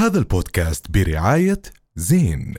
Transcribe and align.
هذا 0.00 0.18
البودكاست 0.18 0.90
برعاية 0.90 1.62
زين. 1.96 2.54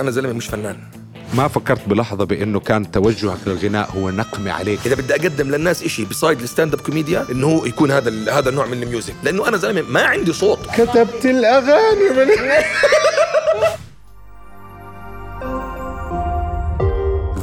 أنا 0.00 0.10
زلمة 0.10 0.32
مش 0.32 0.46
فنان. 0.46 0.76
ما 1.34 1.48
فكرت 1.48 1.88
بلحظة 1.88 2.24
بأنه 2.24 2.60
كان 2.60 2.90
توجهك 2.90 3.38
للغناء 3.46 3.90
هو 3.90 4.10
نقمة 4.10 4.52
عليك. 4.52 4.86
إذا 4.86 4.94
بدي 4.94 5.14
أقدم 5.14 5.50
للناس 5.50 5.82
إشي 5.82 6.04
beside 6.04 6.40
ال 6.40 6.46
stand 6.46 6.74
up 6.74 6.80
كوميديا 6.80 7.26
إنه 7.30 7.46
هو 7.46 7.64
يكون 7.64 7.90
هذا 7.90 8.38
هذا 8.38 8.48
النوع 8.48 8.66
من 8.66 8.82
ال 8.82 8.87
music. 8.87 9.14
لأنه 9.22 9.48
أنا 9.48 9.56
زلمة 9.56 9.82
ما 9.82 10.02
عندي 10.02 10.32
صوت. 10.32 10.66
كتبت 10.66 11.26
الأغاني 11.26 12.10
من 12.10 12.30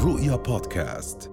رؤيا 0.03 0.35
بودكاست. 0.35 1.31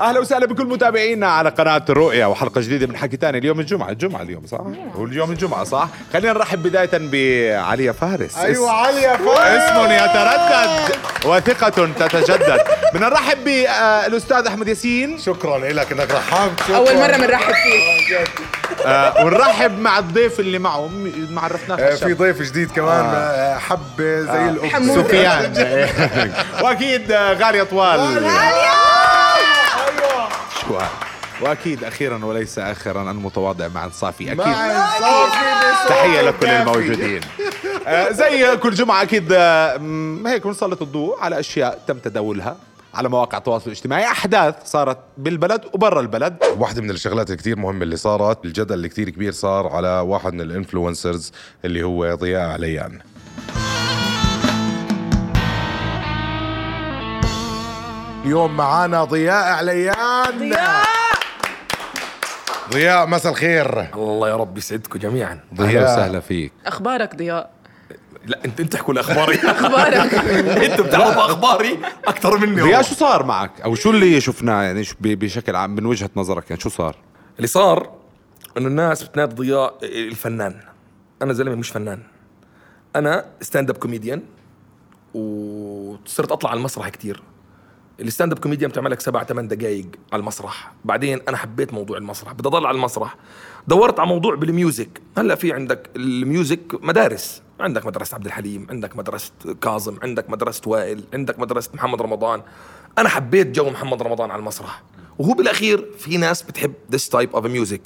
أهلا 0.00 0.20
وسهلا 0.20 0.46
بكل 0.46 0.64
متابعينا 0.66 1.26
على 1.32 1.48
قناة 1.50 1.82
الرؤيا 1.88 2.26
وحلقة 2.26 2.60
جديدة 2.60 2.86
من 2.86 2.96
حكي 2.96 3.16
تاني 3.16 3.38
اليوم 3.38 3.60
الجمعة. 3.60 3.90
الجمعة 3.90 4.22
اليوم 4.22 4.46
صح؟ 4.46 4.58
هو 4.96 5.04
اليوم 5.04 5.30
الجمعة 5.30 5.64
صح؟ 5.64 5.88
خلينا 6.12 6.32
نرحب 6.32 6.62
بداية 6.62 6.90
بعليا 6.92 7.92
فارس. 7.92 8.38
أيوه 8.38 8.70
علي 8.70 9.02
يا 9.02 9.16
فارس. 9.16 9.62
اسم 9.62 9.90
يتردد 9.92 10.96
وثقة 11.24 11.68
تتجدد. 12.08 12.60
بدنا 12.94 13.08
نرحب 13.08 13.44
بالأستاذ 13.44 14.46
أحمد 14.46 14.68
ياسين. 14.68 15.18
شكرا 15.18 15.58
لك 15.58 15.92
إنك 15.92 16.10
رحبت. 16.10 16.70
أول 16.70 16.96
مرة 16.96 17.16
بنرحب 17.16 17.52
فيك. 17.54 18.18
آه، 18.86 19.24
ونرحب 19.24 19.78
مع 19.78 19.98
الضيف 19.98 20.40
اللي 20.40 20.58
معه 20.58 20.86
م- 20.86 21.26
ما 21.30 21.40
عرفناه 21.40 21.76
آه، 21.76 21.94
في 21.94 22.12
ضيف 22.14 22.42
جديد 22.42 22.70
كمان 22.70 23.04
آه. 23.14 23.58
حبه 23.58 24.20
زي 24.20 24.48
الأخت. 24.48 24.74
حمودة. 24.74 25.02
سفيان. 25.02 25.52
وأكيد 26.64 27.12
آه، 27.12 27.32
غالية 27.34 27.62
طوال. 27.62 27.98
شو 28.00 28.89
هاد؟ 30.76 30.88
وأكيد 31.40 31.84
أخيرا 31.84 32.24
وليس 32.24 32.58
اخرا 32.58 33.10
المتواضع 33.10 33.68
مع 33.68 33.84
الصافي 33.84 34.32
أكيد. 34.32 34.54
تحية 35.88 36.20
لكل. 36.22 36.46
الموجودين. 36.46 37.20
آه، 37.86 38.10
زي 38.12 38.56
كل 38.56 38.74
جمعة 38.74 39.02
أكيد 39.02 39.28
آه، 39.32 39.72
هيك 40.26 40.46
بنسلط 40.46 40.82
الضوء 40.82 41.20
على 41.20 41.40
أشياء 41.40 41.82
تم 41.86 41.98
تداولها 41.98 42.56
على 42.94 43.08
مواقع 43.08 43.38
التواصل 43.38 43.66
الاجتماعي. 43.66 44.04
أحداث 44.04 44.54
صارت 44.64 44.98
بالبلد 45.18 45.60
وبرا 45.72 46.00
البلد. 46.00 46.36
واحدة 46.58 46.82
من 46.82 46.90
الشغلات 46.90 47.30
الكتير 47.30 47.56
مهمة 47.58 47.82
اللي 47.82 47.96
صارت 47.96 48.44
الجدل 48.44 48.74
اللي 48.74 48.88
كتير 48.88 49.10
كبير 49.10 49.32
صار 49.32 49.66
على 49.68 49.88
واحد 49.88 50.32
من 50.32 50.40
الإنفلونسرز 50.40 51.32
اللي 51.64 51.82
هو 51.82 52.14
ضياء 52.14 52.50
عليان. 52.50 52.98
اليوم 58.24 58.56
معانا 58.56 59.04
ضياء 59.04 59.52
عليان. 59.52 60.38
ضياء! 60.38 60.84
ضياء 62.72 63.06
مساء 63.06 63.32
الخير. 63.32 63.94
الله 63.94 64.28
يا 64.28 64.36
رب 64.36 64.58
يسعدكم 64.58 64.98
جميعا. 64.98 65.40
أهلا 65.60 65.82
وسهلا 65.84 66.20
فيك. 66.20 66.52
أخبارك 66.66 67.16
ضياء؟ 67.16 67.50
لا 68.26 68.44
أنت 68.44 68.60
أنت 68.60 68.74
احكوا 68.74 68.94
لي 68.94 69.00
اخباري 69.00 69.34
أخبارك؟ 69.50 70.14
أنتوا 70.70 70.84
بتعرفوا 70.84 71.22
أخباري 71.24 71.78
أكثر 72.06 72.38
مني 72.38 72.60
ضياء. 72.62 72.82
شو 72.82 72.94
صار 72.94 73.24
معك؟ 73.24 73.60
أو 73.60 73.74
شو 73.74 73.90
اللي 73.90 74.20
شفناه 74.20 74.62
يعني 74.62 74.84
شو 74.84 74.94
ب- 75.00 75.08
بشكل 75.18 75.56
عام 75.56 75.70
من 75.74 75.86
وجهة 75.86 76.10
نظرك 76.16 76.50
يعني 76.50 76.62
شو 76.62 76.68
صار؟ 76.68 76.96
اللي 77.36 77.46
صار 77.46 77.90
إنه 78.58 78.66
الناس 78.68 79.02
بتنادي 79.02 79.34
ضياء 79.34 79.74
الفنان. 79.82 80.60
أنا 81.22 81.32
زلمة 81.32 81.54
مش 81.54 81.68
فنان. 81.70 82.02
أنا 82.96 83.24
stand 83.40 83.70
up 83.70 83.76
comedian 83.76 84.22
وصرت 85.14 86.32
أطلع 86.32 86.50
على 86.50 86.58
المسرح 86.58 86.88
كتير. 86.88 87.22
ال 88.00 88.05
stand 88.05 88.32
up 88.32 88.38
comedian 88.38 88.70
بتعمل 88.70 88.90
لك 88.90 89.00
سبع 89.00 89.24
ثمان 89.24 89.48
دقائق 89.48 89.86
على 90.12 90.20
المسرح. 90.20 90.72
بعدين 90.84 91.20
أنا 91.28 91.36
حبيت 91.36 91.72
موضوع 91.72 91.98
المسرح. 91.98 92.32
بدي 92.32 92.48
أضل 92.48 92.66
على 92.66 92.74
المسرح. 92.74 93.16
دورت 93.68 94.00
على 94.00 94.08
موضوع 94.08 94.34
بال 94.34 94.51
music. 94.51 95.00
هلأ 95.18 95.34
في 95.34 95.52
عندك 95.52 95.90
ال 95.96 96.07
music 96.07 96.60
مدارس. 96.84 97.42
عندك 97.60 97.86
مدرسة 97.86 98.14
عبد 98.14 98.26
الحليم 98.26 98.66
عندك 98.70 98.96
مدرسة 98.96 99.32
كاظم 99.60 99.96
عندك 100.02 100.30
مدرسة 100.30 100.62
وائل 100.66 101.04
عندك 101.14 101.38
مدرسة 101.38 101.70
محمد 101.74 102.02
رمضان. 102.02 102.42
أنا 102.98 103.08
حبيت 103.08 103.46
جو 103.46 103.70
محمد 103.70 104.02
رمضان 104.02 104.30
على 104.30 104.40
المسرح. 104.40 104.82
وهو 105.18 105.32
بالأخير 105.32 105.86
في 105.98 106.16
ناس 106.16 106.42
بتحب 106.42 106.72
this 106.92 107.08
type 107.18 107.38
of 107.38 107.44
music. 107.44 107.80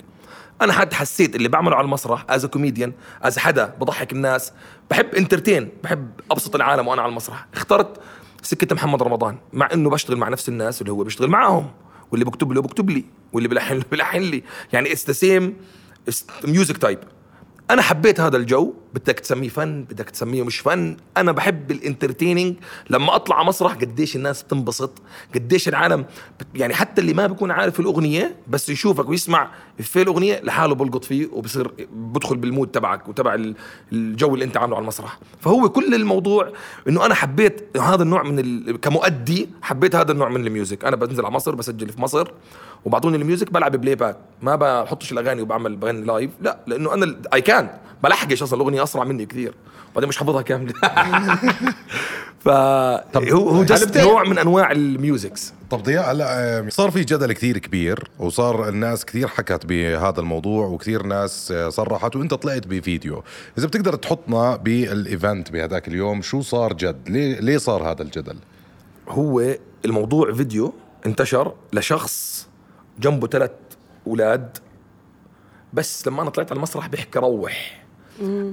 أنا 0.63 0.73
حد 0.73 0.93
حسيت 0.93 1.37
اللي 1.37 1.49
بعمله 1.49 1.77
على 1.77 1.85
المسرح 1.85 2.27
as 2.29 2.47
comedian 2.47 2.93
as 3.23 3.39
حدا 3.39 3.75
بضحك 3.81 4.13
الناس. 4.13 4.53
بحب 4.91 5.15
entertain 5.15 5.69
بحب 5.85 6.11
أبسط 6.31 6.55
العالم 6.55 6.89
وأنا 6.89 7.03
على 7.03 7.11
المسرح. 7.11 7.47
اخترت 7.55 8.01
سكه 8.45 8.75
محمد 8.75 9.03
رمضان 9.03 9.39
مع 9.53 9.69
إنه 9.73 9.91
بشتغل 9.91 10.17
مع 10.17 10.29
نفس 10.29 10.49
الناس 10.49 10.81
اللي 10.81 10.93
هو 10.93 11.05
بيشتغل 11.05 11.29
معاهم 11.29 11.71
واللي 12.11 12.25
بكتب 12.25 12.53
له 12.53 12.63
بكتب 12.63 12.91
لي 12.91 13.05
واللي 13.33 13.49
بلحن 13.49 13.75
له 13.75 13.85
بلحن 13.93 14.21
لي. 14.21 14.43
يعني 14.73 14.93
it's 14.93 15.07
the 15.07 15.13
same 15.13 15.57
music 16.45 16.77
type 16.77 16.99
أنا 17.71 17.83
حبيت 17.83 18.21
هذا 18.21 18.37
الجو 18.37 18.75
بدك 18.95 19.21
تسميه 19.21 19.49
فن 19.49 19.83
بدك 19.85 20.11
تسميه 20.11 20.43
مش 20.43 20.59
فن. 20.59 20.97
أنا 21.17 21.33
بحب 21.33 21.71
ال 21.71 21.77
entertaining. 21.77 22.57
لما 22.91 23.17
أطلع 23.17 23.37
على 23.39 23.47
مسرح 23.49 23.73
قديش 23.75 24.17
الناس 24.17 24.43
بتنبسط 24.43 25.03
قديش 25.35 25.69
العالم 25.69 26.05
يعني 26.55 26.75
حتى 26.75 27.01
اللي 27.01 27.15
ما 27.15 27.27
بيكون 27.27 27.51
عارف 27.51 27.81
الأغنية 27.81 28.37
بس 28.49 28.69
يشوفك 28.69 29.09
ويسمع 29.09 29.51
في 29.79 30.03
الأغنية 30.03 30.41
لحاله 30.41 30.75
بلقط 30.75 31.05
فيه 31.05 31.29
وبصير 31.33 31.71
بدخل 31.93 32.37
بال 32.37 32.48
mood 32.48 32.69
تبعك 32.69 33.09
وتبع 33.09 33.35
ال- 33.35 33.55
الجو 33.93 34.35
اللي 34.35 34.45
أنت 34.45 34.57
عامله 34.57 34.77
على 34.77 34.83
المسرح. 34.83 35.19
فهو 35.41 35.69
كل 35.69 35.95
الموضوع 35.95 36.53
إنه 36.89 37.07
أنا 37.07 37.15
حبيت 37.15 37.77
هذا 37.81 38.03
النوع 38.03 38.23
من 38.23 38.39
ال... 38.39 38.81
كمؤدي 38.81 39.49
حبيت 39.63 39.97
هذا 39.97 40.13
النوع 40.13 40.29
من 40.29 40.47
ال 40.47 40.52
music. 40.52 40.85
أنا 40.85 40.97
بنزل 40.97 41.25
على 41.25 41.35
مصر 41.35 41.55
بسجل 41.55 41.89
في 41.89 42.01
مصر 42.01 42.29
وبعطوني 42.85 43.17
ال 43.17 43.23
music 43.23 43.53
بلعب 43.53 43.77
playback. 43.77 44.17
ما 44.43 44.57
بحطش 44.57 45.13
الأغاني 45.13 45.43
وبعمل 45.43 45.77
بغني 45.77 46.07
live 46.07 46.31
لا 46.41 46.59
لأنه 46.67 46.95
أنا 46.95 47.17
اي 47.35 47.41
كان 47.41 47.71
بلحقش 48.03 48.43
أصلا 48.43 48.61
الأغنية 48.61 48.83
أسرع 48.85 49.05
مني 49.05 49.27
كثير. 49.27 49.55
وبعدين 49.93 50.09
مش 50.09 50.17
حافظها 50.17 50.43
كاملة. 50.43 50.73
ف 52.45 52.49
هو 52.49 53.49
هو 53.49 53.61
هيك 53.61 53.67
just 53.67 53.99
نوع 53.99 54.25
من 54.25 54.39
أنواع 54.39 54.73
ال 54.73 54.83
musics. 54.83 55.53
طب 55.71 55.83
ضياء 55.83 56.13
هلا 56.13 56.67
صار 56.69 56.91
في 56.91 57.01
جدل 57.05 57.33
كتير 57.33 57.59
كبير 57.59 58.11
وصار 58.19 58.69
الناس 58.69 59.05
كتير 59.05 59.29
حكت 59.29 59.67
بهذا 59.67 60.21
الموضوع 60.21 60.67
وكتير 60.67 61.03
ناس 61.03 61.53
آه، 61.53 61.69
صرحت 61.69 62.17
وانت 62.17 62.35
طلعت 62.35 62.67
بفيديو. 62.67 63.23
إذا 63.59 63.67
بتقدر 63.67 63.95
تحطنا 63.95 64.57
بال 64.57 64.84
event 64.84 65.51
بهذاك 65.51 65.89
اليوم 65.89 66.23
شو 66.23 66.41
صار 66.41 66.73
جد؟ 66.73 67.09
ليه 67.09 67.41
ليه 67.41 67.59
صار 67.59 67.91
هذا 67.91 68.03
الجدل؟ 68.03 68.37
هو 69.09 69.57
الموضوع 69.85 70.33
فيديو 70.33 70.75
انتشر 71.07 71.55
لشخص 71.73 72.47
جنبه 72.99 73.27
ثلاث 73.27 73.51
أولاد 74.07 74.59
بس 75.73 76.09
لما 76.09 76.23
أنا 76.23 76.31
طلعت 76.31 76.51
على 76.51 76.57
المسرح 76.57 76.87
بيحكي 76.87 77.19
روح. 77.19 77.84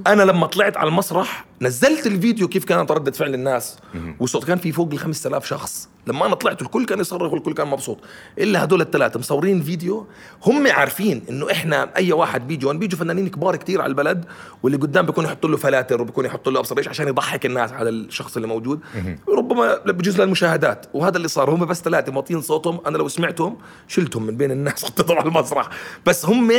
أنا 0.06 0.22
لما 0.22 0.46
طلعت 0.46 0.76
على 0.76 0.88
المسرح 0.88 1.44
نزلت 1.62 2.06
الفيديو 2.06 2.48
كيف 2.48 2.64
كانت 2.64 2.92
ردة 2.92 3.12
فعل 3.12 3.34
الناس. 3.34 3.78
والصوت 4.20 4.44
كان 4.44 4.58
في 4.58 4.72
فوق 4.72 4.92
ال 4.92 4.98
5000 4.98 5.46
شخص. 5.46 5.88
لما 6.06 6.26
أنا 6.26 6.34
طلعت 6.34 6.62
الكل 6.62 6.86
كان 6.86 7.00
يصرخ 7.00 7.32
والكل 7.32 7.54
كان 7.54 7.68
مبسوط. 7.68 7.98
إلا 8.38 8.64
هدول 8.64 8.80
الثلاثه 8.80 9.18
مصورين 9.18 9.62
فيديو. 9.62 10.06
هم 10.46 10.66
عارفين 10.66 11.22
إنه 11.30 11.50
إحنا 11.50 11.96
أي 11.96 12.12
واحد 12.12 12.48
بيجي 12.48 12.66
وان 12.66 12.78
بيجوا 12.78 12.98
فنانين 12.98 13.28
كبار 13.28 13.56
كتير 13.56 13.80
على 13.80 13.90
البلد 13.90 14.24
واللي 14.62 14.78
قدام 14.78 15.06
بيكون 15.06 15.24
يحطوا 15.24 15.50
له 15.50 15.56
فلاتر 15.56 16.02
وبيكون 16.02 16.24
يحطوا 16.24 16.52
له 16.52 16.60
أبصر 16.60 16.78
إيش 16.78 16.88
عشان 16.88 17.08
يضحك 17.08 17.46
الناس 17.46 17.72
على 17.72 17.90
الشخص 17.90 18.36
اللي 18.36 18.48
موجود. 18.48 18.80
ربما 19.28 19.76
بجوز 19.76 20.20
للمشاهدات 20.20 20.86
وهذا 20.94 21.16
اللي 21.16 21.28
صار. 21.28 21.50
هم 21.50 21.64
بس 21.64 21.82
ثلاثة 21.82 22.12
موطين 22.12 22.40
صوتهم. 22.40 22.80
أنا 22.86 22.98
لو 22.98 23.08
سمعتهم 23.08 23.58
شلتهم 23.88 24.26
من 24.26 24.36
بين 24.36 24.50
الناس 24.50 24.84
حطيتهم 24.84 25.18
على 25.18 25.28
المسرح. 25.28 25.68
بس 26.06 26.26
هم 26.26 26.52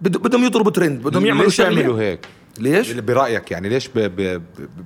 بدهم 0.00 0.44
يضربوا 0.44 0.70
ترند 0.70 1.02
بدهم 1.02 1.26
يعملوا 1.26 1.44
ليش 1.44 1.58
يعملوا 1.58 2.00
هيك؟ 2.00 2.26
ليش؟ 2.58 2.92
برأيك 2.92 3.50
يعني 3.50 3.68
ليش. 3.68 3.90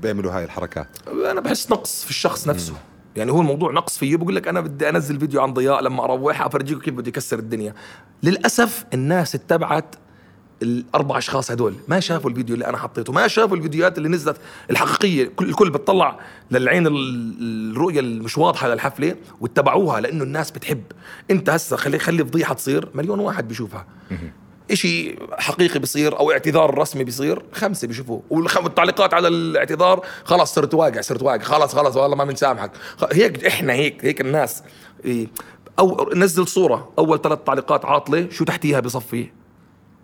بيعملوا 0.02 0.32
هاي 0.32 0.44
الحركات؟ 0.44 0.88
أنا 1.30 1.40
بحس 1.40 1.70
نقص 1.70 2.04
في 2.04 2.10
الشخص 2.10 2.48
نفسه. 2.48 2.74
يعني 3.16 3.32
هو 3.32 3.40
الموضوع 3.40 3.72
نقص 3.72 3.98
فيه. 3.98 4.16
بقول 4.16 4.36
لك 4.36 4.48
أنا 4.48 4.60
بدي 4.60 4.88
أنزل 4.88 5.20
فيديو 5.20 5.40
عن 5.42 5.52
ضياء 5.52 5.80
لما 5.82 6.04
أروح 6.04 6.42
أفرجيكم 6.42 6.80
كيف 6.80 6.94
بده 6.94 7.08
يكسر 7.08 7.38
الدنيا. 7.38 7.74
للأسف 8.22 8.84
الناس 8.94 9.34
اتبعت 9.34 9.94
الأربع 10.62 11.18
أشخاص 11.18 11.50
هدول. 11.50 11.74
ما 11.88 12.00
شافوا 12.00 12.30
الفيديو 12.30 12.54
اللي 12.54 12.66
أنا 12.66 12.76
حطيته. 12.78 13.12
ما 13.12 13.28
شافوا 13.28 13.56
الفيديوهات 13.56 13.98
اللي 13.98 14.08
نزلت 14.08 14.36
الحقيقية. 14.70 15.24
كل 15.36 15.48
الكل 15.48 15.70
بتطلع 15.70 16.18
للعين 16.50 16.86
ال- 16.86 17.70
الرؤية 17.72 18.00
المش 18.00 18.38
واضحة 18.38 18.68
للحفلة 18.68 19.16
واتبعوها 19.40 20.00
لأنه 20.00 20.24
الناس 20.24 20.50
بتحب. 20.50 20.82
أنت 21.30 21.50
هسه 21.50 21.76
خلي 21.76 21.98
خلي 21.98 22.24
فضيحة 22.24 22.54
تصير. 22.54 22.88
مليون 22.94 23.18
واحد 23.20 23.48
بيشوفها. 23.48 23.86
إشي 24.70 25.16
حقيقي 25.38 25.78
بيصير 25.78 26.18
أو 26.18 26.32
اعتذار 26.32 26.78
رسمي 26.78 27.04
بيصير 27.04 27.42
خمسة 27.52 27.88
بيشوفوه. 27.88 28.22
والتعليقات 28.30 29.14
على 29.14 29.28
الاعتذار 29.28 30.06
خلاص 30.24 30.54
صرت 30.54 30.74
واقع 30.74 31.00
صرت 31.00 31.22
واقع. 31.22 31.38
خلاص 31.42 31.74
خلاص 31.74 31.96
والله 31.96 32.16
ما 32.16 32.24
بنسامحك 32.24 32.70
هيك 33.12 33.44
إحنا 33.44 33.72
هيك 33.72 34.04
هيك 34.04 34.20
الناس. 34.20 34.62
أو 35.78 36.10
نزل 36.14 36.46
صورة 36.48 36.92
أول 36.98 37.20
ثلاث 37.22 37.38
تعليقات 37.46 37.84
عاطلة 37.84 38.26
شو 38.30 38.44
تحتيها 38.44 38.80
بصفي؟ 38.80 39.26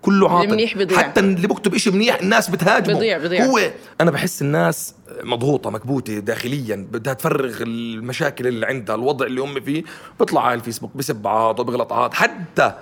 كله 0.02 0.30
عاطل. 0.30 0.44
المنيح 0.44 0.76
بيضيع. 0.76 0.98
حتى 0.98 1.20
اللي 1.20 1.48
بكتب 1.48 1.74
إشي 1.74 1.90
منيح 1.90 2.20
الناس 2.20 2.50
بتهاجمه. 2.50 2.94
بيضيع- 2.94 3.18
بيضيع. 3.18 3.44
هو 3.44 3.60
أنا 4.00 4.10
بحس 4.10 4.42
الناس 4.42 4.94
مضغوطة 5.22 5.70
مكبوتة 5.70 6.18
داخليا 6.18 6.86
بدها 6.92 7.14
تفرغ 7.14 7.62
المشاكل 7.62 8.46
اللي 8.46 8.66
عندها 8.66 8.94
الوضع 8.96 9.26
اللي 9.26 9.40
هم 9.40 9.60
فيه. 9.60 9.82
بيطلع 10.20 10.46
على 10.46 10.54
الفيسبوك 10.54 10.96
بسب 10.96 11.16
بعض 11.16 11.60
وبغلط 11.60 11.92
عض 11.92 12.14
حتى 12.14 12.72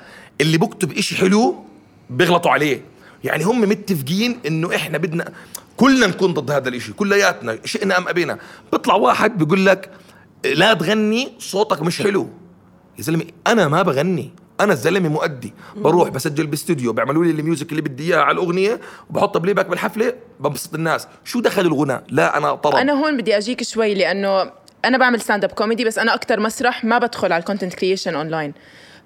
اللي 0.41 0.59
بكتب 0.59 0.93
إشي 0.93 1.17
حلو 1.17 1.65
بيغلطوا 2.11 2.51
عليه. 2.51 2.81
يعني 3.25 3.45
هم 3.45 3.61
متفقين 3.61 4.41
إنه 4.47 4.77
إحنا 4.77 4.99
بدنا 4.99 5.33
كلنا 5.77 6.07
نكون 6.07 6.35
ضد 6.35 6.51
هذا 6.51 6.69
الإشي 6.69 6.93
كلياتنا 6.93 7.59
شئنا 7.65 7.99
أم 7.99 8.09
أبينا. 8.09 8.39
بيطلع 8.73 8.95
واحد 8.95 9.39
بيقول 9.39 9.67
لك 9.67 9.91
لا 10.45 10.75
تغني 10.75 11.33
صوتك 11.39 11.83
مش 11.83 12.03
حلو. 12.03 12.29
يا 12.99 13.03
زلمة 13.03 13.25
أنا 13.47 13.69
ما 13.69 13.83
بغني 13.83 14.31
أنا 14.61 14.73
الزلمة 14.73 15.09
مؤدي. 15.09 15.53
بروح 15.77 16.09
بسجل 16.09 16.47
باستوديو 16.47 16.93
بيعملوا 16.93 17.25
لي 17.25 17.31
ال 17.31 17.38
music 17.38 17.71
اللي 17.71 17.83
بدي 17.83 18.05
إياها 18.05 18.23
على 18.23 18.35
الأغنية 18.35 18.81
وبحطها 19.11 19.41
playback 19.41 19.67
بالحفلة 19.67 20.15
ببسط 20.41 20.75
الناس. 20.75 21.09
شو 21.25 21.41
دخل 21.41 21.63
الغناء 21.67 22.05
لا 22.09 22.37
أنا 22.37 22.55
طرب 22.55 22.75
أنا 22.75 22.93
هون 22.93 23.17
بدي 23.17 23.37
أجيك 23.37 23.63
شوي 23.63 23.95
لأنه 23.95 24.51
أنا 24.85 24.99
بعمل 24.99 25.21
stand-up 25.21 25.53
comedy 25.53 25.85
بس 25.85 25.99
أنا 25.99 26.15
أكثر 26.15 26.41
مسرح 26.41 26.85
ما 26.85 26.99
بدخل 26.99 27.33
على 27.33 27.41
ال 27.41 27.45
content 27.45 27.75
creation 27.75 28.15
online 28.15 28.55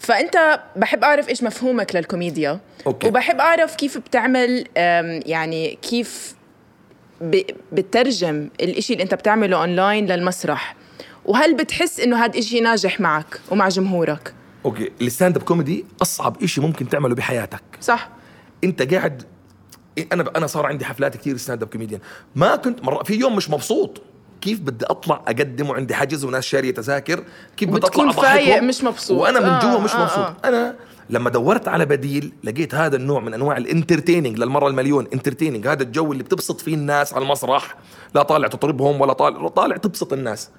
فأنت 0.01 0.61
بحب 0.77 1.05
أعرف 1.05 1.29
إيش 1.29 1.43
مفهومك 1.43 1.97
للكوميديا. 1.97 2.61
okay. 2.87 3.09
وبحب 3.09 3.41
أعرف 3.41 3.77
كيف 3.77 3.99
بتعمل 3.99 4.65
يعني 5.27 5.79
كيف 5.83 6.35
بترجم 7.73 8.49
الإشي 8.61 8.93
اللي 8.93 9.05
أنت 9.05 9.15
بتعمله 9.15 9.57
اونلاين 9.57 10.07
للمسرح. 10.07 10.77
وهل 11.25 11.55
بتحس 11.55 12.01
إنه 12.01 12.25
هذا 12.25 12.33
الاشي 12.33 12.61
ناجح 12.61 13.01
معك 13.01 13.41
ومع 13.51 13.69
جمهورك؟ 13.69 14.35
okay. 14.65 14.93
ال 15.01 15.37
stand-up 15.37 15.43
comedy 15.43 15.85
أصعب 16.03 16.43
إشي 16.43 16.61
ممكن 16.61 16.89
تعمله 16.89 17.15
بحياتك. 17.15 17.63
صح. 17.81 18.09
أنت 18.65 18.95
قاعد 18.95 19.23
أنا 20.13 20.31
أنا 20.37 20.47
صار 20.47 20.67
عندي 20.67 20.85
حفلات 20.85 21.17
كثير 21.17 21.37
stand-up 21.37 21.69
comedian. 21.69 22.01
ما 22.35 22.57
كنت 22.57 22.85
مرة 22.85 23.03
في 23.03 23.15
يوم 23.15 23.37
مش 23.37 23.51
مبسوط. 23.51 24.03
كيف 24.41 24.61
بدي 24.61 24.85
أطلع 24.85 25.23
اقدم 25.27 25.71
وعندي 25.71 25.95
حجز 25.95 26.25
وناس 26.25 26.45
شارية 26.45 26.75
تذاكر؟ 26.75 27.25
كيف 27.57 27.69
بدي 27.69 27.87
أطلع 27.87 28.13
فايق 28.13 28.63
مش 28.63 28.85
مبسوط. 28.85 29.19
وأنا 29.19 29.41
من 29.41 29.47
آه، 29.47 29.61
جوا 29.61 29.81
مش 29.81 29.95
آه، 29.95 30.03
مبسوط. 30.03 30.19
آه. 30.19 30.37
أنا 30.45 30.77
لما 31.11 31.31
دورت 31.31 31.69
على 31.69 31.87
بديل 31.87 32.33
لقيت 32.45 32.75
هذا 32.75 32.97
النوع 32.97 33.21
من 33.21 33.35
أنواع 33.35 33.57
ال 33.57 33.63
entertaining 33.63 34.39
للمرة 34.39 34.69
المليون. 34.69 35.07
entertaining 35.15 35.67
هذا 35.67 35.83
الجو 35.83 36.13
اللي 36.13 36.23
بتبسط 36.23 36.61
فيه 36.61 36.75
الناس 36.75 37.15
على 37.15 37.23
المسرح. 37.23 37.75
لا 38.15 38.23
طالع 38.23 38.49
تطربهم 38.49 39.01
ولا 39.01 39.13
طالع 39.13 39.49
طالع 39.49 39.77
تبسط 39.77 40.13
الناس. 40.13 40.51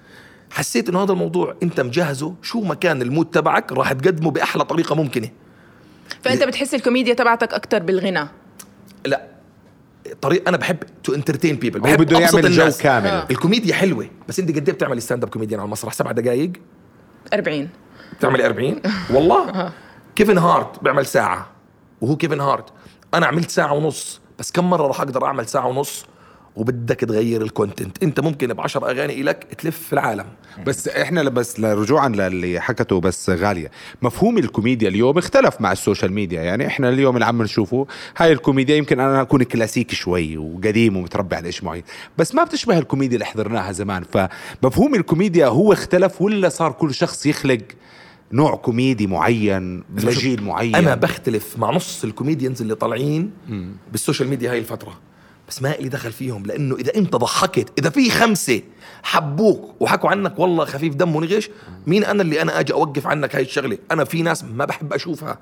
حسيت 0.51 0.89
إنه 0.89 1.03
هذا 1.03 1.11
الموضوع 1.11 1.55
أنت 1.63 1.81
مجهزه 1.81 2.33
شو 2.41 2.61
ما 2.61 2.75
كان 2.75 3.01
ال 3.01 3.06
mood 3.06 3.25
تبعك 3.25 3.71
راح 3.71 3.93
تقدمه 3.93 4.31
بأحلى 4.31 4.65
طريقة 4.65 4.95
ممكنة. 4.95 5.29
فأنت 6.21 6.43
بتحس 6.43 6.73
الكوميديا 6.73 7.13
تبعتك 7.13 7.53
أكثر 7.53 7.79
بالغنى. 7.79 8.27
لا. 9.05 9.27
طريق 10.21 10.47
أنا 10.47 10.57
بحب 10.57 10.77
to 11.03 11.13
entertain 11.13 11.55
people 11.55 11.79
هو 11.79 11.83
بحب 11.83 11.97
بده 12.01 12.19
يعمل 12.19 12.41
جو 12.41 12.47
الناس. 12.61 12.81
كامل. 12.81 13.07
آه. 13.07 13.27
الكوميديا 13.31 13.75
حلوة 13.75 14.07
بس 14.29 14.39
أنت 14.39 14.49
قد 14.49 14.69
إيه 14.69 14.75
بتعمل 14.75 15.01
stand-up 15.01 15.29
comedian 15.29 15.59
على 15.59 15.65
المسرح؟ 15.67 15.93
سبع 15.93 16.11
دقائق 16.11 16.51
40 17.33 17.69
بتعملي 18.19 18.45
40 18.45 18.81
والله. 19.13 19.71
كيفن 20.15 20.37
هارت 20.37 20.83
بيعمل 20.83 21.05
ساعة 21.05 21.47
وهو 22.01 22.15
كيفن 22.15 22.39
هارت. 22.39 22.65
أنا 23.13 23.25
عملت 23.25 23.49
ساعة 23.51 23.73
ونص 23.73 24.21
بس 24.39 24.51
كم 24.51 24.69
مرة 24.69 24.87
راح 24.87 25.01
أقدر 25.01 25.25
أعمل 25.25 25.47
ساعة 25.47 25.67
ونص 25.67 26.05
وبدك 26.55 26.99
تغير 26.99 27.41
ال 27.41 27.49
content 27.49 28.03
انت 28.03 28.19
ممكن 28.19 28.53
بعشر 28.53 28.89
أغاني 28.89 29.23
لك 29.23 29.47
تلف 29.57 29.79
في 29.79 29.93
العالم. 29.93 30.25
بس 30.67 30.87
إحنا 30.87 31.23
بس 31.23 31.59
رجوعا 31.59 32.09
للي 32.09 32.59
حكته 32.59 32.99
بس 32.99 33.29
غالية. 33.29 33.71
مفهوم 34.01 34.37
الكوميديا 34.37 34.89
اليوم 34.89 35.17
اختلف 35.17 35.61
مع 35.61 35.71
ال 35.71 35.77
social 35.77 36.13
media. 36.13 36.41
يعني 36.41 36.67
إحنا 36.67 36.89
اليوم 36.89 37.15
اللي 37.15 37.25
عم 37.25 37.41
نشوفه 37.41 37.87
هاي 38.17 38.31
الكوميديا 38.31 38.75
يمكن 38.75 38.99
أنا 38.99 39.21
أكون 39.21 39.43
كلاسيكي 39.43 39.95
شوي 39.95 40.37
وقديم 40.37 40.97
ومتربي 40.97 41.35
على 41.35 41.51
شيء 41.51 41.65
معين. 41.65 41.83
بس 42.17 42.35
ما 42.35 42.43
بتشبه 42.43 42.77
الكوميديا 42.77 43.13
اللي 43.13 43.25
حضرناها 43.25 43.71
زمان. 43.71 44.03
فمفهوم 44.03 44.95
الكوميديا 44.95 45.47
هو 45.47 45.73
اختلف 45.73 46.21
ولا 46.21 46.49
صار 46.49 46.71
كل 46.71 46.93
شخص 46.93 47.25
يخلق 47.25 47.61
نوع 48.33 48.55
كوميدي 48.55 49.07
معين 49.07 49.83
لجيل 49.95 50.43
معين؟ 50.43 50.75
أنا 50.75 50.95
بختلف 50.95 51.57
مع 51.57 51.71
نص 51.71 52.03
ال 52.03 52.09
comedians 52.09 52.61
اللي 52.61 52.75
طالعين 52.75 53.31
بال 53.91 54.01
social 54.01 54.29
media 54.29 54.51
هاي 54.51 54.59
الفترة. 54.59 55.10
بس 55.51 55.61
ما 55.61 55.75
لي 55.79 55.89
دخل 55.89 56.11
فيهم 56.11 56.45
لأنه 56.45 56.75
إذا 56.75 56.95
أنت 56.95 57.15
ضحكت 57.15 57.69
إذا 57.79 57.89
في 57.89 58.09
خمسة 58.09 58.61
حبوك 59.03 59.75
وحكوا 59.79 60.09
عنك 60.09 60.39
والله 60.39 60.65
خفيف 60.65 60.95
دم 60.95 61.15
ونغش 61.15 61.49
مين 61.87 62.03
أنا 62.03 62.21
اللي 62.21 62.41
أنا 62.41 62.59
أجي 62.59 62.73
أوقف 62.73 63.07
عنك 63.07 63.35
هاي 63.35 63.41
الشغلة؟ 63.43 63.77
أنا 63.91 64.03
في 64.03 64.21
ناس 64.21 64.43
ما 64.43 64.65
بحب 64.65 64.93
أشوفها. 64.93 65.37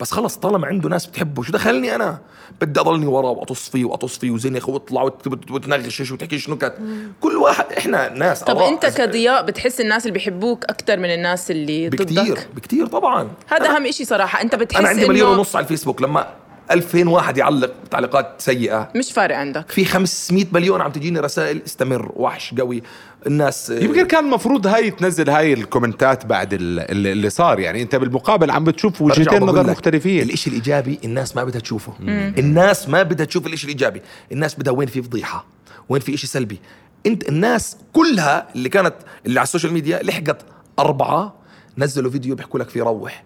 بس 0.00 0.10
خلص 0.12 0.36
طالما 0.36 0.66
عنده 0.66 0.88
ناس 0.88 1.06
بتحبه 1.06 1.42
شو 1.42 1.52
دخلني 1.52 1.94
أنا؟ 1.94 2.18
بدي 2.60 2.80
أضلني 2.80 3.06
وراه 3.06 3.30
واطص 3.30 3.68
فيه 3.70 3.84
واطص 3.84 4.18
فيه 4.18 4.30
وزنخ 4.30 4.68
وأطلع 4.68 5.02
وت- 5.02 5.26
وت- 5.26 5.50
وتنغشش 5.50 6.10
وتحكيش 6.12 6.48
نكت 6.50 6.74
كل 7.20 7.36
واحد 7.36 7.64
إحنا 7.78 8.08
ناس 8.08 8.44
طب. 8.44 8.58
أنت 8.58 8.86
كضياء 8.86 9.44
بتحس 9.46 9.80
الناس 9.80 10.02
اللي 10.02 10.12
بيحبوك 10.12 10.64
أكثر 10.64 10.96
من 10.96 11.14
الناس 11.14 11.50
اللي 11.50 11.88
بكتير 11.88 12.34
ضدك؟ 12.34 12.48
بكتير 12.56 12.86
طبعا. 12.86 13.28
هذا 13.46 13.76
أهم 13.76 13.90
شيء 13.90 14.06
صراحة. 14.06 14.42
أنت 14.42 14.54
بتحس 14.54 14.80
أنا 14.80 14.88
عندي 14.88 15.08
مليون 15.08 15.38
ونص 15.38 15.56
على 15.56 15.62
الفيسبوك. 15.62 16.02
لما 16.02 16.26
2000 16.70 17.08
واحد 17.08 17.36
يعلق 17.38 17.72
تعليقات 17.90 18.34
سيئة. 18.38 18.88
مش 18.96 19.12
فارق 19.12 19.36
عندك. 19.36 19.70
في 19.70 19.84
500 19.84 20.44
مليون 20.52 20.80
عم 20.80 20.90
تجيني 20.92 21.20
رسائل. 21.20 21.62
استمر 21.66 22.12
وحش 22.16 22.54
قوي. 22.54 22.82
الناس 23.26 23.70
يمكن 23.70 24.06
كان 24.06 24.24
المفروض 24.24 24.66
هاي 24.66 24.90
تنزل 24.90 25.30
هاي 25.30 25.52
الكومنتات 25.52 26.26
بعد 26.26 26.52
ال- 26.54 26.90
اللي 26.90 27.12
اللي 27.12 27.30
صار. 27.30 27.60
يعني 27.60 27.82
انت 27.82 27.96
بالمقابل 27.96 28.50
عم 28.50 28.64
بتشوف 28.64 29.02
وجهتين 29.02 29.42
نظر 29.42 29.70
مختلفين. 29.70 30.22
الإشي 30.22 30.50
الإيجابي 30.50 30.98
الناس 31.04 31.36
ما 31.36 31.44
بدها 31.44 31.60
تشوفه. 31.60 31.92
الناس 32.38 32.88
ما 32.88 33.02
بدها 33.02 33.26
تشوف 33.26 33.46
الإشي 33.46 33.64
الإيجابي. 33.64 34.02
الناس 34.32 34.54
بدها 34.54 34.72
وين 34.72 34.88
في 34.88 35.02
فضيحة 35.02 35.46
وين 35.88 36.00
في 36.02 36.14
إشي 36.14 36.26
سلبي. 36.26 36.60
انت 37.06 37.28
الناس 37.28 37.76
كلها 37.92 38.48
اللي 38.54 38.68
كانت 38.68 38.94
اللي 39.26 39.40
على 39.40 39.44
ال 39.44 39.48
social 39.48 39.72
media 39.72 40.02
لحقت 40.02 40.44
أربعة 40.78 41.34
نزلوا 41.78 42.10
فيديو 42.10 42.34
بيحكوا 42.34 42.60
لك 42.60 42.68
فيه 42.68 42.82
روح. 42.82 43.24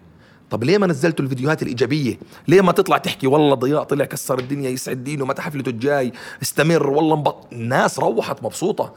طب 0.49 0.63
ليه 0.63 0.77
ما 0.77 0.87
نزلتوا 0.87 1.25
الفيديوهات 1.25 1.61
الإيجابية؟ 1.63 2.19
ليه 2.47 2.61
ما 2.61 2.71
تطلع 2.71 2.97
تحكي 2.97 3.27
والله 3.27 3.55
ضياء 3.55 3.83
طلع 3.83 4.05
كسر 4.05 4.39
الدنيا 4.39 4.69
يسعد 4.69 5.03
دينه 5.03 5.25
متى 5.25 5.41
حفلته 5.41 5.69
الجاي 5.69 6.13
استمر 6.41 6.87
والله 6.89 7.15
انبط 7.15 7.47
الناس 7.53 7.99
روحت 7.99 8.43
مبسوطة 8.43 8.93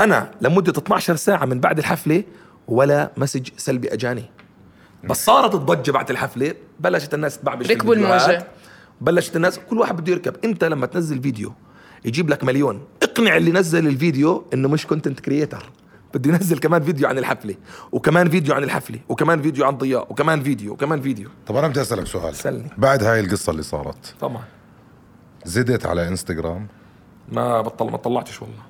أنا 0.00 0.30
لمدة 0.40 0.72
12 0.78 1.16
ساعة 1.16 1.44
من 1.44 1.60
بعد 1.60 1.78
الحفلة 1.78 2.24
ولا 2.68 3.10
message 3.16 3.48
سلبي 3.56 3.92
أجاني 3.92 4.24
بس 5.04 5.24
صارت 5.24 5.54
الضجه 5.54 5.90
بعد 5.90 6.10
الحفلة 6.10 6.54
بلشت 6.80 7.14
الناس 7.14 7.38
تبعبش 7.38 7.70
ركبوا. 7.70 7.94
الموجة. 7.94 8.46
بلشت 9.00 9.36
الناس 9.36 9.58
كل 9.58 9.78
واحد 9.78 9.96
بده 9.96 10.12
يركب 10.12 10.36
انت 10.44 10.64
لما 10.64 10.86
تنزل 10.86 11.22
فيديو 11.22 11.52
يجيب 12.04 12.30
لك 12.30 12.44
مليون 12.44 12.80
اقنع 13.02 13.36
اللي 13.36 13.50
نزل 13.52 13.86
الفيديو 13.86 14.44
إنه 14.54 14.68
مش 14.68 14.86
content 14.86 15.20
creator 15.20 15.70
بده 16.14 16.30
ينزل 16.30 16.58
كمان 16.58 16.82
فيديو 16.82 17.08
عن 17.08 17.18
الحفلة 17.18 17.54
وكمان 17.92 18.30
فيديو 18.30 18.54
عن 18.54 18.64
الحفلة 18.64 18.98
وكمان 19.08 19.42
فيديو 19.42 19.64
عن 19.64 19.76
ضياء 19.76 20.06
وكمان 20.10 20.42
فيديو 20.42 20.72
وكمان 20.72 21.00
فيديو. 21.00 21.28
طب 21.46 21.56
أنا 21.56 21.68
بدي 21.68 21.80
أسألك 21.80 22.06
سؤال. 22.06 22.34
سألني. 22.34 22.70
بعد 22.78 23.02
هاي 23.04 23.20
القصة 23.20 23.50
اللي 23.50 23.62
صارت 23.62 24.14
طبعا. 24.20 24.42
زدت 25.44 25.86
على 25.86 26.08
إنستغرام؟ 26.08 26.66
ما 27.32 27.60
بطل 27.60 27.90
ما 27.90 27.96
طلعتش 27.96 28.42
والله. 28.42 28.62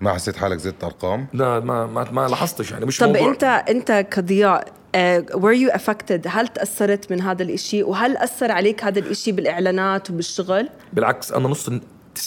ما 0.00 0.12
حسيت 0.12 0.36
حالك 0.36 0.58
زدت 0.58 0.84
أرقام؟ 0.84 1.26
لا 1.32 1.60
ما 1.60 1.86
ما, 1.86 2.10
ما 2.10 2.28
لاحظتش 2.28 2.70
يعني 2.72 2.86
مش 2.86 2.98
طب 2.98 3.06
موضوع. 3.06 3.30
أنت 3.30 3.44
أنت 3.44 4.06
كضياء 4.10 4.64
uh, 4.64 5.34
were 5.34 5.56
you 5.68 5.78
affected 5.78 6.26
هل 6.26 6.48
تأثرت 6.48 7.12
من 7.12 7.20
هذا 7.20 7.42
الإشي؟ 7.42 7.82
وهل 7.82 8.16
أثر 8.16 8.52
عليك 8.52 8.84
هذا 8.84 8.98
الإشي 8.98 9.32
بالإعلانات 9.32 10.10
وبالشغل؟ 10.10 10.68
بالعكس 10.92 11.32
أنا 11.32 11.48
نص 11.48 11.70
90% 11.70 11.72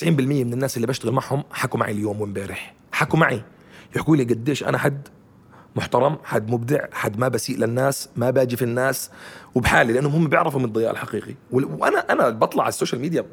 من 0.03 0.53
الناس 0.53 0.75
اللي 0.75 0.87
بشتغل 0.87 1.11
معهم 1.11 1.43
حكوا 1.51 1.79
معي 1.79 1.91
اليوم 1.91 2.21
وامبارح. 2.21 2.73
حكوا 2.91 3.19
معي. 3.19 3.43
يحكوا 3.95 4.15
لي 4.15 4.23
قديش 4.23 4.63
أنا 4.63 4.77
حد 4.77 5.07
محترم 5.75 6.17
حد 6.23 6.51
مبدع 6.51 6.85
حد 6.91 7.19
ما 7.19 7.27
بسيء 7.27 7.57
للناس 7.57 8.09
ما 8.15 8.29
باجي 8.29 8.57
في 8.57 8.65
الناس 8.65 9.09
وبحالي 9.55 9.93
لأنهم 9.93 10.11
هم 10.11 10.27
بيعرفوا 10.27 10.59
مين 10.59 10.65
ضياء 10.65 10.91
الحقيقي. 10.91 11.35
وأنا 11.51 11.99
أنا 11.99 12.29
بطلع 12.29 12.63
على 12.63 12.69
ال 12.69 12.74
social 12.74 13.01
media 13.01 13.25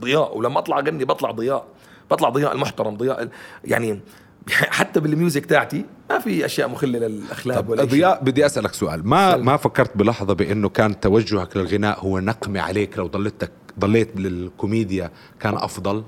ضياء 0.00 0.38
ولما 0.38 0.58
أطلع 0.58 0.78
أغني 0.78 1.04
بطلع 1.04 1.30
ضياء 1.30 1.66
بطلع 2.10 2.28
ضياء 2.28 2.52
المحترم 2.52 2.96
ضياء 2.96 3.28
يعني 3.64 4.00
حتى 4.78 5.00
بال 5.00 5.13
music 5.13 5.46
تاعتي 5.46 5.84
ما 6.10 6.18
في 6.18 6.44
أشياء 6.44 6.68
مخلة 6.68 6.98
للأخلاق 6.98 7.70
ولا 7.70 7.82
شيء. 7.82 7.90
ضياء 7.90 8.24
بدي 8.24 8.46
أسألك 8.46 8.74
سؤال. 8.74 9.08
ما 9.08 9.36
ما 9.36 9.56
فكرت 9.56 9.96
بلحظة 9.96 10.34
بأنه 10.34 10.68
كان 10.68 11.00
توجهك 11.00 11.56
للغناء 11.56 12.00
هو 12.00 12.18
نقمه 12.18 12.60
عليك 12.60 12.98
لو 12.98 13.06
ضليتك 13.06 13.50
ضليت 13.78 14.16
للكوميديا 14.16 15.10
كان 15.40 15.54
أفضل؟ 15.54 16.04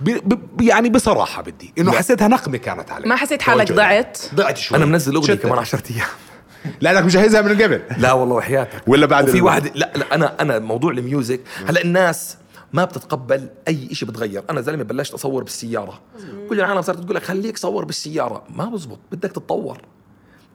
ب 0.00 0.10
ب 0.56 0.60
يعني 0.60 0.88
بصراحة 0.88 1.42
بدي 1.42 1.72
إنه 1.78 1.92
حسيتها 1.92 2.28
نقمة 2.28 2.56
كانت 2.58 2.90
عليك 2.90 3.06
ما 3.06 3.16
حسيت 3.16 3.42
حالك 3.42 3.72
ضعت؟ 3.72 4.18
ضعت 4.34 4.56
شوي. 4.56 4.78
أنا 4.78 4.86
منزل 4.86 5.14
أغنية. 5.14 5.34
كمان 5.34 5.58
10 5.58 5.82
أيام. 5.90 6.06
لانك 6.80 7.04
مجهزها 7.04 7.40
من 7.42 7.62
قبل. 7.62 7.82
لا 7.98 8.12
والله 8.12 8.34
وحياتك. 8.34 8.82
ولا 8.88 9.06
بعد 9.06 9.28
ال- 9.28 9.42
واحد 9.42 9.70
لا 9.74 9.92
لا 9.96 10.14
أنا 10.14 10.34
أنا 10.40 10.58
موضوع 10.58 10.90
الميوزك 10.92 11.40
هلا 11.66 11.82
الناس 11.82 12.36
ما 12.72 12.84
بتتقبل 12.84 13.48
أي 13.68 13.88
شيء 13.94 14.08
بتغير. 14.08 14.42
أنا 14.50 14.60
زلمة 14.60 14.82
بلشت 14.82 15.14
أصور 15.14 15.42
بالسيارة. 15.42 16.00
كل 16.48 16.60
العالم 16.60 16.82
صارت 16.82 16.98
تقول 17.00 17.16
لك 17.16 17.22
خليك 17.22 17.56
صور 17.58 17.84
بالسيارة. 17.84 18.42
ما 18.50 18.64
بزبط. 18.64 18.98
بدك 19.12 19.30
تتطور. 19.32 19.78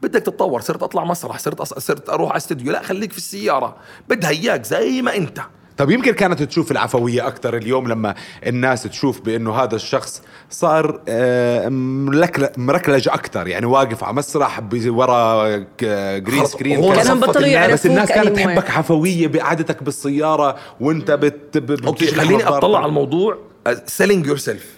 بدك 0.02 0.22
تتطور. 0.22 0.62
صرت 0.62 0.84
أطلع 0.84 1.04
مسرح 1.04 1.40
صرت 1.40 1.60
أص... 1.62 1.74
صرت 1.74 2.10
أروح 2.10 2.30
على 2.30 2.38
استوديو. 2.38 2.72
لا 2.72 2.84
خليك 2.84 3.12
في 3.12 3.18
السيارة. 3.18 3.76
بدها 4.10 4.30
إياك 4.30 4.64
زي 4.66 5.02
ما 5.02 5.16
أنت. 5.16 5.40
طب 5.80 5.92
يمكن 5.92 6.12
كانت 6.12 6.44
تشوف 6.44 6.72
العفوية 6.72 7.28
أكثر 7.28 7.58
اليوم 7.58 7.88
لما 7.88 8.16
الناس 8.48 8.84
تشوف 8.84 9.22
بأنه 9.22 9.54
هذا 9.56 9.76
الشخص 9.76 10.22
صار 10.50 11.02
ملكل- 11.70 12.50
مركلج 12.58 13.08
أكثر 13.10 13.48
يعني 13.48 13.66
واقف 13.66 14.04
على 14.04 14.16
مسرح 14.16 14.62
ورا 14.88 15.58
جرين 16.18 16.46
سكرين 16.46 17.04
صفت 17.04 17.12
بطلوا. 17.30 17.48
يعرفوك 17.48 17.74
بس 17.74 17.86
الناس 17.86 18.10
كانت. 18.10 18.36
تحبك 18.36 18.70
عفوية 18.72 19.28
بقعدتك 19.28 19.84
بالسيارة 19.84 20.56
وأنت 20.80 21.12
بت 21.12 21.58
بتشلح 21.58 22.24
خليني. 22.24 22.48
أطلع 22.48 22.78
على 22.78 22.86
الموضوع 22.88 23.38
سيلينج 23.86 24.26
يور 24.28 24.38
سيلف 24.38 24.78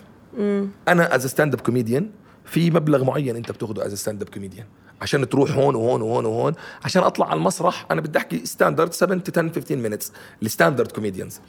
أنا 0.87 1.15
از 1.15 1.25
ستاند 1.27 1.53
اب 1.53 1.61
كوميديان 1.61 2.09
في 2.45 2.71
مبلغ 2.71 3.03
معين 3.03 3.35
أنت 3.35 3.51
بتاخده 3.51 3.85
از 3.85 3.93
ستاند 3.99 4.21
اب 4.21 4.29
كوميديان 4.29 4.65
عشان 5.01 5.29
تروح 5.29 5.51
هون 5.51 5.75
وهون 5.75 6.01
وهون 6.01 6.25
وهون. 6.25 6.53
عشان 6.85 7.03
أطلع 7.03 7.29
على 7.29 7.37
المسرح 7.37 7.85
أنا 7.91 8.01
بدي 8.01 8.17
أحكي 8.17 8.45
ستاندرد 8.45 8.93
7 8.93 9.17
تو 9.17 9.31
10 9.31 9.41
15 9.55 9.75
مينتس 9.75 10.11
الستاندرد 10.43 10.91
كوميديانز 10.91 11.39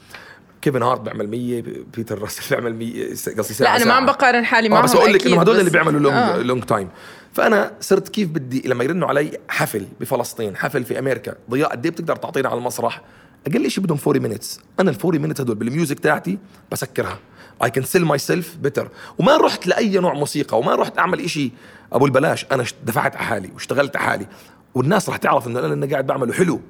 كيفن 0.62 0.82
هارت 0.82 1.00
بيعمل 1.00 1.28
100 1.28 1.62
بيتر 1.96 2.18
راسل 2.18 2.42
بيعمل 2.50 2.74
100 2.74 3.08
قصدي 3.10 3.54
ساعة 3.54 3.76
لا 3.76 3.76
أنا 3.76 3.84
ما. 3.84 3.92
عم 3.92 4.06
بقارن 4.06 4.44
حالي 4.44 4.66
آه 4.68 4.70
معهم 4.70 4.84
بس 4.84 4.92
بقول 4.92 5.12
لك 5.12 5.26
إنه 5.26 5.40
هدول 5.40 5.58
اللي 5.60 5.70
بيعملوا 5.70 6.00
long 6.00 6.16
آه. 6.16 6.38
long 6.42 6.64
time 6.64 6.88
فأنا 7.32 7.72
صرت 7.80 8.08
كيف 8.08 8.28
بدي 8.28 8.62
لما 8.68 8.84
يرنوا 8.84 9.08
علي 9.08 9.38
حفل 9.48 9.86
بفلسطين 10.00 10.56
حفل 10.56 10.84
في 10.84 10.98
أمريكا 10.98 11.34
ضياء 11.50 11.70
قد 11.70 11.84
إيه 11.86 11.92
بتقدر 11.92 12.16
تعطينا 12.16 12.48
على 12.48 12.58
المسرح؟ 12.58 13.02
أقل 13.46 13.70
شيء 13.70 13.84
بدهم 13.84 13.98
40 14.06 14.22
minutes 14.22 14.60
أنا 14.80 14.90
ال 14.90 14.96
40 15.04 15.18
minutes 15.22 15.40
هدول 15.40 15.56
بال 15.56 15.68
music 15.68 15.98
تاعتي 15.98 16.38
بسكرها. 16.72 17.18
I 17.64 17.70
can 17.70 17.84
sell 17.84 18.04
myself 18.04 18.56
better 18.56 18.88
وما 19.18 19.36
رحت 19.36 19.66
لأي 19.66 19.98
نوع 19.98 20.14
موسيقى 20.14 20.58
وما 20.58 20.74
رحت 20.74 20.98
أعمل 20.98 21.30
شيء 21.30 21.50
أبو 21.92 22.06
البلاش 22.06 22.46
أنا 22.52 22.64
دفعت 22.84 23.16
على 23.16 23.24
حالي 23.24 23.50
واشتغلت 23.54 23.96
على 23.96 24.06
حالي 24.06 24.26
والناس 24.74 25.08
رح 25.08 25.16
تعرف 25.16 25.46
إنه 25.46 25.60
أنا 25.60 25.86
قاعد 25.86 26.06
بعمله 26.06 26.32
حلو. 26.32 26.60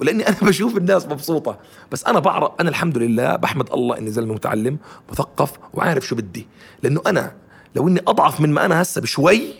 ولأني 0.00 0.26
أنا 0.28 0.36
بشوف 0.42 0.76
الناس 0.76 1.06
مبسوطة. 1.06 1.58
بس 1.92 2.04
أنا 2.04 2.18
بعرف 2.18 2.50
أنا 2.60 2.68
الحمد 2.68 2.98
لله 2.98 3.36
بحمد 3.36 3.72
الله 3.72 3.98
إني 3.98 4.10
زلمه 4.10 4.34
متعلم 4.34 4.78
مثقف 5.10 5.52
وعارف 5.74 6.06
شو 6.06 6.16
بدي. 6.16 6.46
لأنه 6.82 7.02
أنا 7.06 7.34
لو 7.76 7.88
إني 7.88 8.00
أضعف 8.08 8.40
من 8.40 8.52
ما 8.52 8.64
أنا 8.64 8.82
هسه 8.82 9.00
بشوي 9.00 9.54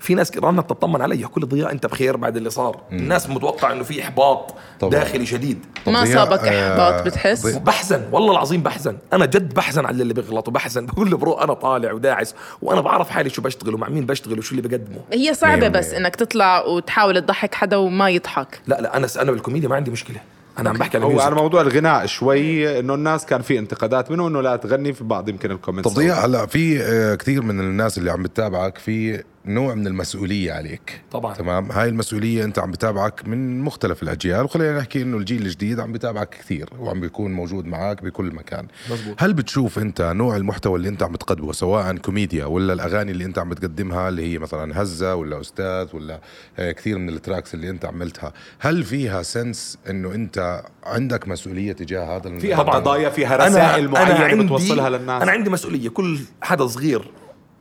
في 0.00 0.14
ناس 0.14 0.36
رنت 0.38 0.70
تطمن 0.70 1.02
علي 1.02 1.16
كل 1.26 1.46
ضياء 1.46 1.72
انت 1.72 1.86
بخير 1.86 2.16
بعد 2.16 2.36
اللي 2.36 2.50
صار. 2.50 2.80
الناس 2.92 3.30
متوقع 3.30 3.72
انه 3.72 3.82
في 3.84 4.02
إحباط 4.02 4.54
طبعاً. 4.80 4.92
داخلي 4.92 5.26
شديد. 5.26 5.58
ما 5.86 6.04
صابك 6.04 6.38
آه، 6.44 6.72
إحباط 6.72 7.06
بتحس؟ 7.06 7.46
ضي- 7.46 7.58
بحزن 7.58 8.02
والله 8.12 8.32
العظيم 8.32 8.62
بحزن. 8.62 8.96
أنا 9.12 9.26
جد 9.26 9.54
بحزن 9.54 9.84
على 9.86 10.02
اللي 10.02 10.14
بيغلط 10.14 10.48
وبحزن. 10.48 10.86
بقول 10.90 11.10
له 11.10 11.16
برو 11.16 11.32
أنا 11.34 11.54
طالع 11.54 11.92
وداعس 11.92 12.34
وأنا 12.62 12.80
بعرف 12.80 13.10
حالي 13.10 13.30
شو 13.30 13.42
بشتغل 13.42 13.74
ومع 13.74 13.88
مين 13.88 14.06
بشتغل 14.06 14.38
وشو 14.38 14.54
اللي 14.56 14.68
بقدمه. 14.68 14.98
هي 15.12 15.34
صعبة 15.34 15.60
مية 15.60 15.68
بس. 15.68 15.92
إنك 15.94 16.16
تطلع 16.16 16.64
وتحاول 16.66 17.20
تضحك 17.22 17.54
حدا 17.54 17.76
وما 17.76 18.10
يضحك. 18.10 18.60
لا 18.66 18.80
لا 18.80 18.96
أنا 18.96 19.06
أنا 19.20 19.30
بالكوميديا 19.30 19.68
ما 19.68 19.76
عندي 19.76 19.90
مشكلة. 19.90 20.16
أنا 20.58 20.70
عم 20.70 20.76
بحكي 20.76 20.96
على 20.96 21.06
هو 21.06 21.20
على 21.20 21.34
موضوع 21.34 21.60
الغناء 21.60 22.06
شوي 22.06 22.78
إنه 22.78 22.94
الناس 22.94 23.26
كان 23.26 23.42
في 23.42 23.58
انتقادات 23.58 24.10
منه 24.10 24.28
إنه 24.28 24.40
لا 24.40 24.56
تغني 24.56 24.92
في 24.92 25.04
بعض 25.04 25.28
يمكن 25.28 25.50
ال 25.50 25.54
comments. 25.54 25.90
طب 25.90 25.96
ضياء 25.96 26.24
هلا 26.26 26.46
في 26.46 26.82
آه، 26.82 27.14
كثير 27.14 27.42
من 27.42 27.60
الناس 27.60 27.98
اللي 27.98 28.10
عم 28.10 28.22
بتتابعك 28.22 28.78
في 28.78 29.22
نوع 29.46 29.74
من 29.74 29.86
المسؤولية 29.86 30.52
عليك. 30.52 31.02
طبعاً. 31.10 31.34
تمام؟ 31.34 31.72
هاي 31.72 31.88
المسؤولية 31.88 32.44
أنت 32.44 32.58
عم 32.58 32.70
بتابعك 32.70 33.28
من 33.28 33.60
مختلف 33.60 34.02
الأجيال 34.02 34.44
وخلينا 34.44 34.78
نحكي 34.78 35.02
إنه 35.02 35.16
الجيل 35.16 35.42
الجديد 35.42 35.80
عم 35.80 35.92
بتابعك 35.92 36.30
كثير 36.30 36.68
وعم 36.78 37.00
بيكون 37.00 37.32
موجود 37.32 37.66
معك 37.66 38.04
بكل 38.04 38.34
مكان. 38.34 38.66
مزبوط. 38.90 39.16
هل 39.18 39.34
بتشوف 39.34 39.78
أنت 39.78 40.02
نوع 40.02 40.36
المحتوى 40.36 40.76
اللي 40.76 40.88
أنت 40.88 41.02
عم 41.02 41.12
بتقدمه 41.12 41.52
سواء 41.52 41.96
كوميديا 41.96 42.44
ولا 42.44 42.72
الأغاني 42.72 43.12
اللي 43.12 43.24
أنت 43.24 43.38
عم 43.38 43.48
بتقدمها 43.48 44.08
اللي 44.08 44.32
هي 44.32 44.38
مثلا 44.38 44.82
هزة 44.82 45.14
ولا 45.14 45.40
أستاذ 45.40 45.86
ولا 45.96 46.20
آه، 46.58 46.72
كثير 46.72 46.98
من 46.98 47.08
ال 47.08 47.15
tracks 47.15 47.54
اللي 47.54 47.70
أنت 47.70 47.84
عملتها 47.84 48.32
هل 48.58 48.84
فيها 48.84 49.22
sense 49.22 49.78
إنه 49.90 50.14
أنت 50.14 50.62
عندك 50.84 51.28
مسؤولية 51.28 51.72
تجاه 51.72 52.16
هذا 52.16 52.38
فيها 52.38 52.62
قضايا 52.62 53.10
فيها 53.10 53.36
رسائل 53.36 53.88
معينة 53.88 54.44
بتوصلها 54.44 54.90
للناس؟ 54.90 55.22
أنا 55.22 55.32
عندي 55.32 55.50
مسؤولية 55.50 55.88
كل 55.88 56.18
حدا 56.42 56.66
صغير 56.66 57.10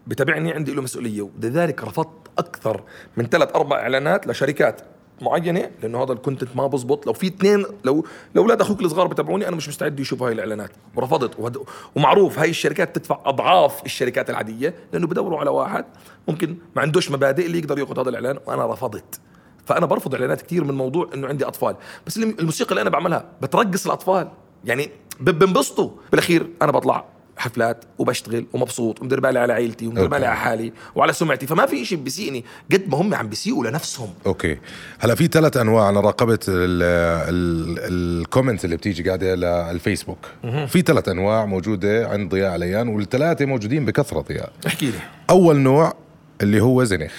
بتابعني 0.10 0.51
عندي 0.54 0.74
له 0.74 0.82
مسؤولية. 0.82 1.22
ولذلك 1.22 1.84
رفضت 1.84 2.10
أكثر 2.38 2.84
من 3.18 3.25
ثلاث 3.25 3.56
أربع 3.56 3.80
إعلانات 3.80 4.28
لشركات 4.28 4.82
معينة 5.22 5.72
لأنه 5.84 6.04
هذا 6.04 6.13
ال 6.13 6.19
content 6.19 6.55
ما 6.56 6.68
بزبط. 6.68 7.08
لو 7.08 7.13
في 7.13 7.28
اثنين 7.28 7.66
لو 7.84 8.06
لو 8.36 8.42
أولاد 8.42 8.62
أخوك 8.62 8.82
الصغار 8.82 9.08
بتابعوني 9.08 9.48
أنا 9.48 9.56
مش 9.56 9.70
مستعد 9.70 10.00
يشوفوا 10.00 10.28
هاي 10.28 10.34
الإعلانات. 10.34 10.72
ورفضت. 10.96 11.60
ومعروف 11.96 12.39
هاي 12.39 12.50
الشركات 12.50 12.96
تدفع 12.96 13.20
أضعاف 13.25 13.86
الشركات 13.86 14.30
العادية 14.30 14.74
لأنه 14.94 15.08
بدوروا 15.08 15.39
على 15.39 15.50
واحد 15.50 15.86
ممكن 16.28 16.56
ما 16.75 16.82
عندوش 16.82 17.12
مبادئ 17.12 17.46
اللي 17.46 17.60
يقدر 17.60 17.80
يأخذ 17.80 18.00
هذا 18.00 18.10
الإعلان 18.10 18.39
وأنا 18.46 18.74
رفضت. 18.74 19.20
فأنا 19.66 19.86
برفض 19.86 20.13
إعلانات 20.16 20.42
كثير 20.42 20.63
من 20.63 20.74
موضوع 20.74 21.10
إنه 21.13 21.28
عندي 21.28 21.46
أطفال. 21.46 21.75
بس 22.08 22.18
الم- 22.18 22.36
الموسيقى 22.39 22.70
اللي 22.70 22.82
أنا 22.82 22.89
بعملها 22.89 23.25
بترقص 23.42 23.86
الأطفال. 23.86 24.28
يعني 24.66 24.89
بنبسطوا. 25.20 25.89
بالأخير 26.12 26.48
أنا 26.62 26.72
بطلع 26.72 27.06
حفلات 27.39 27.86
وبشتغل 27.98 28.46
ومبسوط 28.53 29.01
ومدير 29.01 29.19
بالي 29.19 29.39
على 29.39 29.53
عيلتي 29.53 29.88
ومدير. 29.88 30.08
بالي 30.08 30.25
على 30.25 30.38
حالي 30.38 30.74
وعلى 30.96 31.13
سمعتي. 31.13 31.48
فما 31.48 31.65
في 31.65 31.86
شيء 31.86 31.98
بيسيئني 31.98 32.46
قد 32.72 32.84
ما 32.88 32.98
هم 32.98 33.13
عم 33.13 33.29
بيسيئوا 33.29 33.67
لنفسهم. 33.67 34.10
okay. 34.25 34.58
هلا 35.00 35.15
في 35.15 35.27
ثلاث 35.27 35.58
أنواع 35.58 35.89
أنا 35.89 36.00
راقبت 36.00 36.46
ال 36.50 36.74
comments 36.74 38.65
اللي 38.65 38.77
بتيجي 38.77 39.03
قاعدة 39.03 39.36
للفيسبوك 39.36 40.19
في 40.67 40.81
ثلاث 40.81 41.10
أنواع 41.10 41.46
موجودة 41.46 42.08
عند 42.08 42.31
ضياء 42.31 42.51
عليان 42.51 42.88
والثلاثة 42.88 43.46
موجودين 43.46 43.86
بكثرة 43.86 44.22
ضياء. 44.22 44.51
احكي 44.67 44.86
لي. 44.86 45.00
أول 45.29 45.58
نوع 45.58 45.93
اللي 46.41 46.62
هو 46.62 46.84
زنخ. 46.84 47.13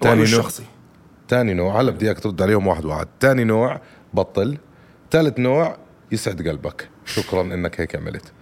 تاني 0.00 0.14
نوع 0.14 0.22
الشخصي 0.22 0.62
ثاني 1.28 1.54
نوع 1.54 1.80
هلا 1.80 1.90
بدي 1.90 2.06
إياك 2.06 2.20
ترد 2.20 2.42
عليهم 2.42 2.66
واحد 2.66 2.84
واحد. 2.84 3.06
ثاني 3.20 3.44
نوع 3.44 3.80
بطل 4.14 4.56
ثالث 5.10 5.38
نوع 5.38 5.76
يسعد 6.12 6.48
قلبك. 6.48 6.88
شكرا 7.04 7.42
إنك 7.42 7.80
هيك 7.80 7.96
عملت. 7.96 8.32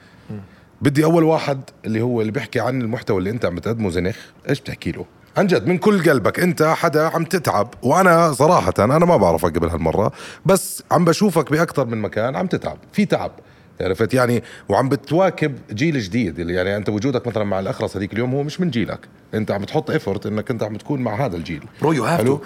بدي 0.83 1.05
أول 1.05 1.25
واحد 1.25 1.61
اللي 1.85 2.01
هو 2.01 2.21
اللي 2.21 2.33
بيحكي 2.33 2.61
عن 2.61 2.83
المحتوى 2.83 3.19
اللي 3.19 3.31
أنت 3.31 3.45
عم 3.45 3.55
بتقدمه 3.55 3.91
زنخ 3.91 4.17
إيش 4.49 4.61
بتحكي 4.61 4.93
له؟ 4.93 5.05
عن 5.37 5.47
جد 5.47 5.67
من 5.67 5.79
كل 5.79 6.11
قلبك 6.11 6.41
أنت 6.41 6.63
حدا 6.63 7.03
عم 7.03 7.25
تتعب 7.25 7.75
وأنا 7.83 8.33
صراحة 8.33 8.75
أنا 8.79 8.99
ما 8.99 9.17
بعرفك 9.17 9.57
قبل 9.57 9.69
هالمرة 9.69 10.13
بس 10.47 10.83
عم 10.91 11.05
بشوفك 11.05 11.51
بأكثر 11.51 11.87
من 11.87 11.99
مكان 11.99 12.37
عم 12.37 12.47
تتعب 12.47 12.79
في 12.93 13.05
تعب 13.05 13.33
عرفت؟ 13.81 14.15
يعني 14.15 14.43
وعم 14.69 14.89
بتواكب 14.89 15.59
جيل 15.73 16.01
جديد 16.01 16.39
اللي 16.39 16.55
يعني 16.55 16.77
أنت 16.77 16.89
وجودك 16.89 17.27
مثلا 17.27 17.45
مع 17.45 17.61
الأخرس 17.61 17.97
هذيك 17.97 18.13
اليوم 18.13 18.35
هو 18.35 18.43
مش 18.43 18.61
من 18.61 18.71
جيلك 18.71 19.09
أنت 19.35 19.51
عم 19.51 19.63
بتحط 19.63 19.91
effort 19.91 20.27
إنك 20.27 20.51
أنت 20.51 20.63
عم 20.63 20.77
تكون 20.77 21.01
مع 21.01 21.27
هذا 21.27 21.37
الجيل. 21.37 21.65
bro 21.83 21.93
you 21.93 22.05
have 22.05 22.39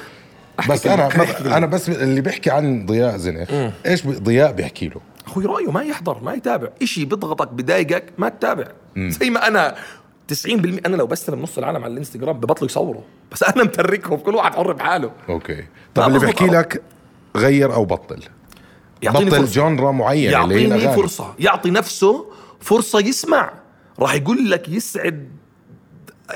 بس 0.71 0.87
أنا 0.87 1.09
أنا 1.57 1.67
بس 1.67 1.89
اللي 1.89 2.21
بيحكي 2.21 2.51
عن 2.51 2.87
ضياء 2.87 3.17
زنخ 3.17 3.49
إيش 3.87 4.07
ضياء 4.07 4.53
بيحكي 4.53 4.89
له؟ 4.89 5.01
أخوي 5.27 5.47
رأيه 5.47 5.71
ما 5.71 5.83
يحضر 5.83 6.23
ما 6.23 6.35
يتابع. 6.35 6.69
إشي 6.83 7.05
بيضغطك 7.05 7.49
بضايقك 7.49 8.13
ما 8.19 8.29
تتابع. 8.29 8.69
زي 8.97 9.31
ما 9.31 9.47
أنا 9.47 9.77
90% 10.29 10.47
أنا 10.87 10.97
لو 10.97 11.07
بستلم 11.07 11.43
نص 11.43 11.59
العالم 11.59 11.85
على 11.85 11.93
الإنستغرام 11.93 12.41
ببطلوا 12.41 12.71
يصوروا 12.71 13.03
بس 13.33 13.43
أنا 13.43 13.65
متركهم 13.65 14.19
كل 14.19 14.35
واحد 14.35 14.55
حر 14.55 14.73
بحاله. 14.73 15.13
okay. 15.29 15.65
طب 15.95 16.17
اللي 16.17 16.35
أوي. 16.41 16.51
لك 16.51 16.83
غير 17.37 17.75
أو 17.75 17.85
بطل؟ 17.85 18.23
يعطيني 19.03 19.31
بطل. 19.31 19.45
جونرا 19.45 20.11
هي 20.11 20.25
يعطيني. 20.25 20.95
فرصة. 20.95 21.35
يعطي 21.39 21.71
نفسه 21.71 22.27
فرصة 22.61 23.01
يسمع. 23.01 23.53
راح 23.99 24.15
يقول 24.15 24.51
لك 24.51 24.69
يسعد 24.69 25.29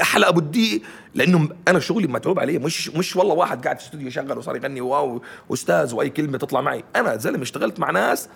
أحلى 0.02 0.28
أبو 0.28 0.40
الدقيق 0.40 0.82
لأنه 1.14 1.48
أنا 1.68 1.78
شغلي 1.78 2.06
متعوب 2.06 2.38
عليه. 2.38 2.58
مش 2.58 2.88
مش 2.88 3.16
والله 3.16 3.34
واحد 3.34 3.64
قاعد 3.64 3.78
في 3.78 3.84
استوديو 3.84 4.08
يشغل 4.08 4.38
وصار 4.38 4.56
يغني 4.56 4.80
wow 4.80 5.22
أستاذ 5.52 5.94
وأي 5.94 6.10
كلمة 6.10 6.38
تطلع 6.38 6.60
معي. 6.60 6.84
أنا 6.96 7.16
زلمة 7.16 7.42
اشتغلت 7.42 7.80
مع 7.80 7.90
ناس 7.90 8.28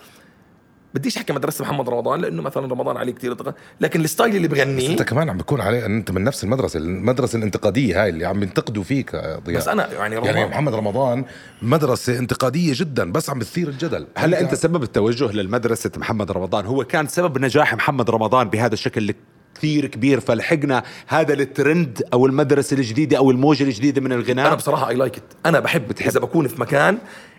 بديش 0.94 1.16
أحكي 1.16 1.32
مدرسة 1.32 1.64
محمد 1.64 1.88
رمضان 1.88 2.20
لأنه 2.20 2.42
مثلا 2.42 2.66
رمضان 2.66 2.96
عليه 2.96 3.12
كثير 3.12 3.36
يتغ- 3.36 3.52
لكن 3.80 4.00
ال 4.00 4.06
style 4.06 4.36
اللي 4.36 4.48
بغنيه 4.48 4.90
أنت 4.90 5.02
كمان 5.02 5.30
عم 5.30 5.36
بيكون 5.36 5.60
عليه 5.60 5.86
أن 5.86 5.96
أنت 5.96 6.10
من 6.10 6.24
نفس 6.24 6.44
المدرسة 6.44 6.78
المدرسة 6.78 7.38
الانتقادية 7.38 8.02
هاي 8.02 8.08
اللي 8.08 8.24
عم 8.26 8.42
ينتقدوا 8.42 8.82
فيك 8.82 9.14
يا 9.14 9.38
ضياء. 9.38 9.58
بس 9.58 9.68
أنا 9.68 9.92
يعني 9.92 10.14
يعني 10.14 10.28
رمضان- 10.30 10.48
محمد 10.50 10.74
رمضان 10.74 11.24
مدرسة 11.62 12.18
انتقادية 12.18 12.72
جدا 12.76 13.12
بس 13.12 13.30
عم 13.30 13.38
بتثير 13.38 13.68
الجدل. 13.68 14.06
هلا 14.16 14.40
أنت 14.40 14.54
سبب 14.54 14.82
التوجه 14.82 15.32
للمدرسة 15.32 15.90
محمد 15.96 16.30
رمضان 16.32 16.66
هو 16.66 16.84
كان 16.84 17.06
سبب 17.06 17.38
نجاح 17.38 17.74
محمد 17.74 18.10
رمضان 18.10 18.48
بهذا 18.48 18.74
الشكل 18.74 19.14
كثير 19.54 19.86
كبير 19.86 20.20
فلحقنا 20.20 20.82
هذا 21.06 21.32
الترند 21.34 22.02
أو 22.12 22.26
المدرسة 22.26 22.76
الجديدة 22.76 23.18
أو 23.18 23.30
الموجة 23.30 23.64
الجديدة 23.64 24.00
من 24.00 24.12
الغناء؟ 24.12 24.46
أنا 24.46 24.54
بصراحة 24.54 24.88
I 24.88 24.94
like 24.94 25.16
it 25.16 25.22
أنا 25.46 25.60
بحب, 25.60 25.88
بتحب. 25.88 26.08
إذا 26.10 26.20
بكون 26.20 26.48
في 26.48 26.60
مكان 26.60 26.98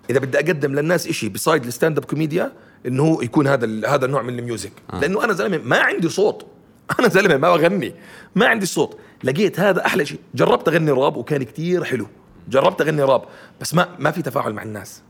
إذا 0.10 0.20
بدي 0.20 0.38
أقدم 0.40 0.74
للناس 0.76 1.08
إشي 1.08 1.30
beside 1.30 1.66
ال 1.66 1.71
stand 1.71 1.98
up 1.98 2.06
كوميديا 2.06 2.52
إنه 2.88 3.04
هو 3.04 3.22
يكون 3.22 3.48
هذا 3.48 3.88
هذا 3.88 4.06
النوع 4.06 4.22
من 4.22 4.40
ال 4.40 4.44
music. 4.44 4.72
آه. 4.94 5.00
لأنه 5.00 5.24
أنا 5.24 5.34
زلمة 5.34 5.58
ما 5.58 5.78
عندي 5.80 6.10
صوت. 6.10 6.46
أنا 7.00 7.08
زلمة 7.08 7.38
ما 7.38 7.56
بغني. 7.56 7.96
ما 8.36 8.48
عندي 8.48 8.66
صوت. 8.66 8.98
لقيت 9.24 9.60
هذا 9.60 9.86
أحلى 9.86 10.06
شيء. 10.06 10.20
جربت 10.36 10.68
أغني 10.68 10.92
راب 10.92 11.18
وكان 11.18 11.44
كتير 11.44 11.84
حلو. 11.84 12.08
جربت 12.50 12.82
أغني 12.82 13.02
راب. 13.02 13.24
بس 13.62 13.74
ما 13.74 13.88
ما 14.00 14.12
في 14.12 14.22
تفاعل 14.22 14.54
مع 14.54 14.64
الناس. 14.64 15.02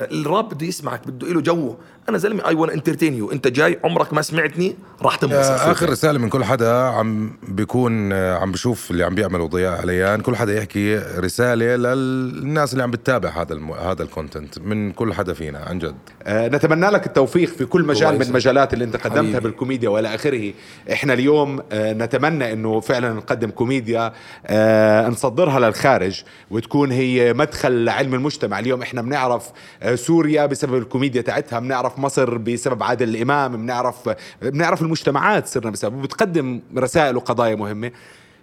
الراب 0.00 0.48
بده 0.54 0.66
يسمعك 0.66 1.08
بده 1.08 1.28
له 1.28 1.40
جو. 1.40 1.76
أنا 2.08 2.18
زلمة 2.18 2.48
I 2.48 2.54
want 2.54 2.70
entertain 2.70 3.14
you 3.14 3.32
أنت 3.32 3.48
جاي 3.48 3.78
عمرك 3.84 4.12
ما 4.12 4.22
سمعتني 4.22 4.76
راح 5.02 5.16
تنبسط. 5.16 5.50
آخر 5.50 5.90
رسالة 5.90 6.18
من 6.18 6.28
كل 6.28 6.44
حدا 6.44 6.72
عم 6.72 7.32
بيكون 7.48 8.12
آه، 8.12 8.38
عم 8.38 8.52
بشوف 8.52 8.90
اللي 8.90 9.04
عم 9.04 9.14
بيعملوا 9.14 9.48
ضياء 9.48 9.80
عليان. 9.80 10.20
كل 10.20 10.36
حدا 10.36 10.56
يحكي 10.58 10.96
رسالة 10.96 11.76
للناس 11.76 12.72
اللي 12.72 12.82
عم 12.82 12.90
بتتابع 12.90 13.42
هذا 13.42 13.52
الم... 13.52 13.72
هذا 13.72 14.02
ال 14.02 14.09
content 14.09 14.58
من 14.58 14.92
كل 14.92 15.14
حدا 15.14 15.32
فينا 15.32 15.58
عن 15.58 15.78
جد. 15.78 15.94
آه، 16.22 16.48
نتمنى 16.48 16.86
لك 16.90 17.06
التوفيق 17.06 17.48
في 17.48 17.64
كل 17.64 17.82
مجال 17.82 18.14
من. 18.14 18.22
المجالات 18.22 18.74
اللي 18.74 18.84
انت 18.84 18.96
قدمتها 18.96 19.18
حبيبي. 19.22 19.40
بالكوميديا 19.40 19.88
والى 19.88 20.14
آخره. 20.14 20.52
إحنا 20.92 21.12
اليوم 21.12 21.62
آه، 21.72 21.92
نتمنى 21.92 22.52
إنه 22.52 22.80
فعلا 22.80 23.12
نقدم 23.12 23.50
كوميديا 23.50 24.12
آه، 24.46 25.08
نصدرها 25.08 25.60
للخارج 25.60 26.22
وتكون 26.50 26.92
هي 26.92 27.32
مدخل 27.32 27.84
لعلم 27.84 28.14
المجتمع. 28.14 28.58
اليوم 28.58 28.82
إحنا 28.82 29.02
بنعرف 29.02 29.50
سوريا 29.94 30.46
بسبب 30.46 30.74
الكوميديا 30.74 31.22
تاعتها 31.22 31.58
بنعرف 31.58 31.98
مصر 31.98 32.38
بسبب 32.38 32.82
عادل 32.82 33.08
الإمام 33.08 33.56
بنعرف 33.56 34.10
بنعرف 34.42 34.82
المجتمعات 34.82 35.46
صرنا 35.46 35.70
بسبب 35.70 36.02
بتقدم 36.02 36.60
رسائل 36.76 37.16
وقضايا 37.16 37.54
مهمة. 37.54 37.90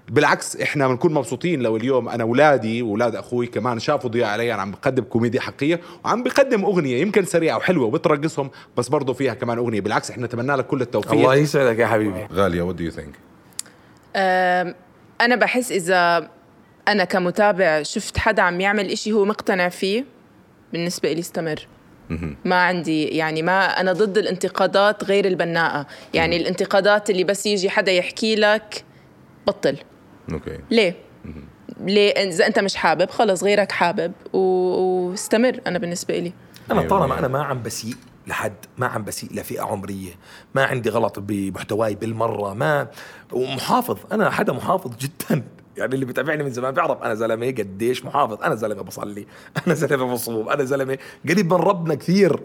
بالعكس 0.09 0.55
إحنا 0.55 0.88
بنكون 0.88 1.13
مبسوطين 1.13 1.62
لو 1.62 1.77
اليوم 1.77 2.09
أنا 2.09 2.24
اولادي 2.24 2.81
واولاد 2.81 3.15
أخوي 3.15 3.47
كمان 3.47 3.79
شافوا 3.79 4.09
ضياء 4.09 4.29
عليان 4.29 4.51
عم 4.51 4.71
بقدم 4.71 5.03
كوميديا 5.03 5.41
حقيقية 5.41 5.81
وعم 6.05 6.24
بقدم 6.24 6.65
أغنية 6.65 7.01
يمكن 7.01 7.25
سريعة 7.25 7.57
وحلوة 7.57 7.86
وبترقصهم 7.86 8.50
بس 8.77 8.88
برضه 8.88 9.13
فيها 9.13 9.33
كمان 9.33 9.57
أغنية. 9.57 9.81
بالعكس 9.81 10.12
إحنا 10.12 10.25
نتمنى 10.25 10.55
لك 10.55 10.67
كل 10.67 10.81
التوفيق. 10.81 11.12
الله 11.12 11.36
يسعدك 11.36 11.79
يا 11.79 11.88
حبيبي. 11.88 12.27
غالية 12.33 12.62
what 12.62 12.75
do 12.75 12.83
you 12.83 12.91
think 12.91 13.15
أنا 15.21 15.36
بحس 15.36 15.71
إذا 15.71 16.29
أنا 16.88 17.03
كمتابع 17.03 17.83
شفت 17.83 18.17
حدا 18.17 18.41
عم 18.41 18.62
يعمل 18.62 18.91
إشي 18.91 19.12
هو 19.12 19.25
مقتنع 19.25 19.69
فيه 19.69 20.05
بالنسبة 20.74 21.12
إلي 21.12 21.19
استمر. 21.19 21.67
ما 22.45 22.55
عندي 22.55 23.03
يعني 23.05 23.41
ما 23.41 23.65
أنا 23.81 23.93
ضد 23.93 24.17
الانتقادات 24.17 25.03
غير 25.03 25.25
البناءة. 25.25 25.88
يعني 26.13 26.38
الانتقادات 26.38 27.09
اللي 27.09 27.24
بس 27.24 27.45
يجي 27.45 27.69
حدا 27.69 27.91
يحكي 27.91 28.36
لك 28.36 28.83
بطل. 29.47 29.77
okay. 30.31 30.59
ليه؟ 30.71 30.95
ليه؟ 31.79 32.12
إذا 32.12 32.47
أنت 32.47 32.59
مش 32.59 32.75
حابب 32.75 33.09
خلص 33.09 33.43
غيرك 33.43 33.71
حابب 33.71 34.12
و- 34.33 34.39
واستمر 35.09 35.59
أنا 35.67 35.79
بالنسبة 35.79 36.17
إلي. 36.17 36.33
أنا 36.71 36.79
أيوة. 36.79 36.89
طالما 36.89 37.19
أنا 37.19 37.27
ما 37.27 37.43
عم 37.43 37.63
بسيء 37.63 37.95
لحد 38.27 38.53
ما 38.77 38.88
عم 38.88 39.03
بسيء 39.03 39.29
لفئة 39.33 39.62
عمرية 39.62 40.12
ما 40.55 40.65
عندي 40.65 40.89
غلط 40.89 41.19
بمحتواي 41.19 41.95
بالمرة 41.95 42.53
ما 42.53 42.88
ومحافظ 43.31 43.97
أنا 44.12 44.29
حدا 44.29 44.53
محافظ 44.53 44.91
جدا. 44.97 45.43
يعني 45.77 45.96
اللي 45.96 46.05
بيتابعني 46.05 46.43
من 46.43 46.50
زمان 46.51 46.74
بيعرف 46.74 47.01
أنا 47.03 47.15
زلمة 47.15 47.48
قديش 47.48 48.05
محافظ 48.05 48.43
أنا 48.43 48.55
زلمة 48.55 48.81
بصلي 48.81 49.27
أنا 49.67 49.75
زلمة 49.75 50.13
بصوم 50.13 50.50
أنا 50.50 50.63
زلمة 50.63 50.98
قريب 51.29 51.53
من 51.53 51.60
ربنا 51.60 51.96
كثير. 51.96 52.39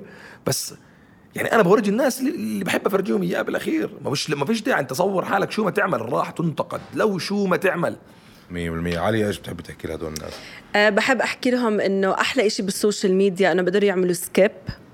بس 0.46 0.74
يعني 1.34 1.52
أنا 1.52 1.62
بورجي 1.62 1.90
الناس 1.90 2.20
اللي- 2.20 2.30
اللي 2.30 2.64
بحب 2.64 2.86
أفرجيهم 2.86 3.22
إياه 3.22 3.42
بالأخير. 3.42 3.90
ما 4.04 4.10
فيش 4.10 4.30
ما 4.30 4.44
فيش 4.44 4.62
داعي 4.62 4.80
أنت 4.80 4.90
تصور 4.90 5.24
حالك 5.24 5.50
شو 5.50 5.64
ما 5.64 5.70
تعمل 5.70 6.12
راح 6.12 6.30
تنتقد. 6.30 6.80
لو 6.94 7.18
شو 7.18 7.46
ما 7.46 7.56
تعمل. 7.56 7.96
100% 8.50 8.54
علي 8.98 9.26
إيش 9.26 9.38
بتحب 9.38 9.60
تحكي 9.60 9.88
لهدول 9.88 10.12
الناس؟ 10.18 10.32
أه 10.76 10.88
بحب 10.88 11.20
أحكي 11.20 11.50
لهم 11.50 11.80
إنه 11.80 12.12
أحلى 12.14 12.46
إشي 12.46 12.62
بال 12.62 12.75
social 12.75 13.14
media 13.14 13.52
إنه 13.52 13.62
بقدروا 13.62 13.84
يعملوا 13.84 14.12
skip. 14.12 14.50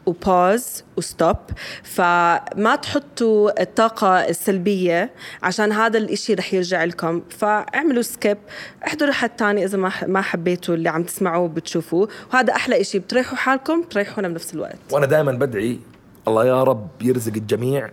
و 0.09 0.22
pause 0.22 0.85
و 0.97 1.05
stop 1.05 1.37
فما 1.83 2.77
تحطوا 2.83 3.63
الطاقة 3.63 4.29
السلبية 4.29 5.11
عشان 5.43 5.73
هذا 5.73 5.99
الإشي 5.99 6.35
رح 6.35 6.55
يرجع 6.55 6.85
لكم. 6.85 7.23
فاعملوا 7.31 8.03
skip 8.03 8.39
احضروا 8.87 9.13
حد 9.13 9.31
تاني 9.31 9.65
إذا 9.65 9.79
ما 10.07 10.23
حبيتوا 10.23 10.75
اللي 10.75 10.89
عم 10.89 11.03
تسمعوه 11.03 11.49
بتشوفوه 11.49 12.09
وهذا 12.33 12.55
أحلى 12.55 12.81
إشي. 12.81 12.99
بتريحوا 12.99 13.37
حالكم 13.37 13.83
بتريحونا 13.83 14.29
بنفس 14.29 14.55
الوقت. 14.55 14.79
وأنا 14.93 15.07
دائما 15.07 15.33
بدعي 15.33 15.81
الله 16.29 16.47
يا 16.47 16.63
رب 16.65 16.89
يرزق 17.03 17.33
الجميع. 17.37 17.91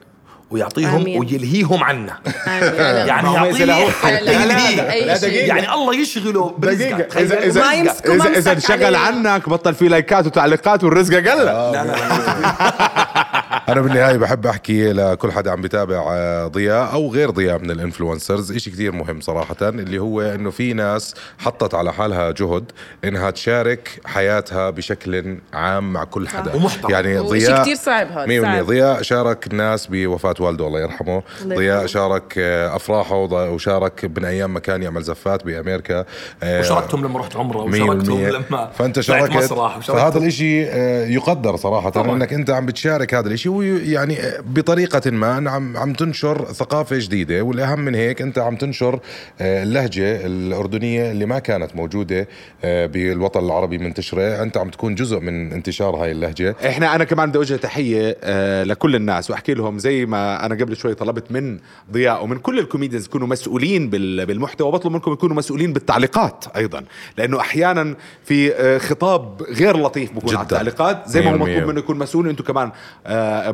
ويعطيهم 0.56 1.02
آمين. 1.02 1.20
ويلهيهم 1.20 1.84
عنا. 1.84 2.20
يعني 3.10 3.34
يعطيه 3.34 5.16
شيء. 5.16 5.48
يعني 5.48 5.74
الله 5.74 5.96
يشغله 5.96 6.56
برزقك 6.58 6.92
دقيقة. 6.92 7.22
إذا 7.22 7.44
إذا 7.44 7.62
ما 7.62 7.74
يمسكوا 7.74 8.16
إذا 8.16 8.38
إذا 8.38 8.52
انشغل. 8.52 8.96
عنك 8.96 9.50
بطل 9.50 9.74
في 9.74 9.88
like 9.88 10.18
ات 10.18 10.26
وتعليقات 10.26 10.84
والرزق 10.84 11.16
قل 11.16 11.24
لا 11.24 11.72
لا 11.72 11.96
أنا 13.70 13.82
بالنهاية 13.82 14.18
بحب 14.18 14.46
أحكي 14.48 14.94
لكل 14.94 15.32
حدا 15.32 15.52
عم 15.52 15.62
بتابع 15.62 16.04
آه، 16.10 16.48
ضياء 16.48 16.94
أو 16.94 17.12
غير 17.12 17.30
ضياء 17.30 17.60
من 17.60 17.72
ال 17.72 17.78
influencers 17.78 18.52
إشي 18.52 18.72
كتير 18.72 18.92
مهم 18.92 19.22
صراحة 19.22 19.56
اللي 19.62 20.00
هو 20.00 20.22
إنه 20.22 20.50
في 20.50 20.74
ناس 20.74 21.16
حطت 21.38 21.74
على 21.74 21.94
حالها 21.94 22.32
جهد 22.32 22.72
إنها 23.04 23.32
تشارك 23.32 24.02
حياتها 24.06 24.70
بشكل 24.70 25.38
عام 25.54 25.94
مع 25.94 26.04
كل 26.04 26.28
حدا 26.28 26.56
ومحترم. 26.56 26.92
يعني 26.92 27.18
ضياء 27.18 27.62
كتير 27.62 27.76
صعب 27.76 28.08
هذا. 28.08 28.26
100% 28.26 28.42
صعب. 28.42 28.66
ضياء 28.66 29.02
شارك 29.02 29.48
الناس 29.48 29.88
بوفاة 29.88 30.36
والده 30.40 30.68
الله 30.68 30.80
يرحمه 30.80 31.24
ضياء. 31.44 31.86
شارك 31.86 32.34
آه، 32.38 32.76
أفراحه 32.76 33.16
وشارك 33.32 34.12
من 34.18 34.26
أيام 34.26 34.54
ما 34.54 34.60
كان 34.60 34.84
يعمل 34.84 35.02
زفات 35.02 35.46
بأمريكا 35.46 36.06
آه، 36.44 36.60
وشاركتهم 36.60 37.06
لما 37.06 37.20
رحت 37.20 37.36
عمرة 37.36 37.58
وشاركتهم. 37.58 38.28
لما 38.28 38.70
فأنت 38.78 39.00
شاركت 39.00 39.54
فهذا 39.84 40.18
الإشي 40.18 40.66
آه، 40.66 41.06
يقدر 41.06 41.56
صراحة 41.56 41.90
طبعاً. 41.90 42.16
إنك 42.16 42.34
أنت 42.34 42.50
عم 42.50 42.66
بتشارك 42.66 43.14
هذا 43.14 43.28
الإشي 43.28 43.45
ويعني 43.48 44.20
آه، 44.20 44.42
بطريقة 44.42 45.12
ما 45.12 45.28
عم 45.52 45.78
عم 45.78 45.94
تنشر 45.94 46.46
ثقافة 46.46 46.98
جديدة 47.00 47.42
والأهم 47.42 47.80
من 47.80 47.96
هيك 47.96 48.22
أنت 48.22 48.38
عم 48.40 48.56
تنشر 48.56 49.00
آه، 49.42 49.64
اللهجة 49.64 50.26
الأردنية 50.26 51.12
اللي 51.12 51.26
ما 51.26 51.40
كانت 51.40 51.76
موجودة 51.76 52.28
آه، 52.64 52.86
بالوطن 52.86 53.46
العربي 53.46 53.78
منتشرة 53.78 54.42
أنت 54.44 54.58
عم 54.58 54.70
تكون 54.70 54.96
جزء 54.96 55.20
من 55.20 55.52
انتشار 55.54 55.96
هاي 55.96 56.12
اللهجة 56.12 56.56
إحنا 56.68 56.96
أنا 56.96 57.04
كمان 57.04 57.30
بدي 57.30 57.38
أوجه 57.38 57.56
تحية 57.56 58.18
آه 58.24 58.64
لكل 58.64 58.96
الناس 58.96 59.32
وأحكي 59.32 59.54
لهم 59.54 59.80
زي 59.80 60.06
ما 60.06 60.46
أنا 60.46 60.56
قبل 60.56 60.76
شوي 60.78 60.94
طلبت 60.94 61.32
من 61.32 61.60
ضياء 61.92 62.24
ومن 62.24 62.38
كل 62.38 62.60
الكوميديانز 62.60 63.06
يكونوا 63.06 63.28
مسؤولين 63.28 63.90
بال- 63.90 64.26
بالمحتوى 64.26 64.72
بطلب 64.72 64.92
منكم 64.94 65.14
يكونوا 65.14 65.36
مسؤولين 65.36 65.74
بالتعليقات 65.74 66.46
أيضا 66.56 66.84
لأنه 67.18 67.40
أحيانا 67.40 67.96
في 68.24 68.80
خطاب 68.80 69.42
غير 69.44 69.78
لطيف 69.78 70.12
بكون 70.14 70.36
على. 70.36 70.44
التعليقات 70.44 71.08
زي 71.10 71.22
ما 71.22 71.32
هو. 71.32 71.38
مطلوب 71.38 71.64
منه 71.70 71.80
يكون 71.80 71.98
مسؤول 71.98 72.30
أنتم 72.30 72.44
كمان 72.44 72.72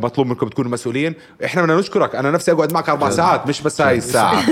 مطلوب 0.04 0.28
منكم 0.28 0.48
تكونوا 0.48 0.72
مسؤولين. 0.72 1.16
إحنا 1.46 1.62
بدنا 1.62 1.80
نشكرك. 1.80 2.16
أنا 2.16 2.32
نفسي 2.32 2.52
أقعد 2.52 2.74
معك 2.74 2.90
أربع 2.90 3.10
ساعات 3.10 3.48
مش 3.48 3.62
بس 3.62 3.82
هاي 3.82 3.98
الساعة. 3.98 4.44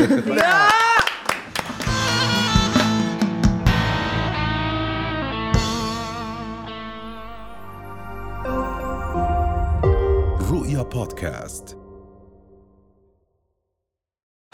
رؤيا 10.51 10.81
بودكاست. 10.81 11.77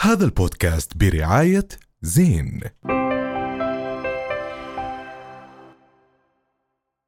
هذا 0.01 0.25
البودكاست 0.25 0.97
برعاية 0.97 1.67
زين. 2.01 2.61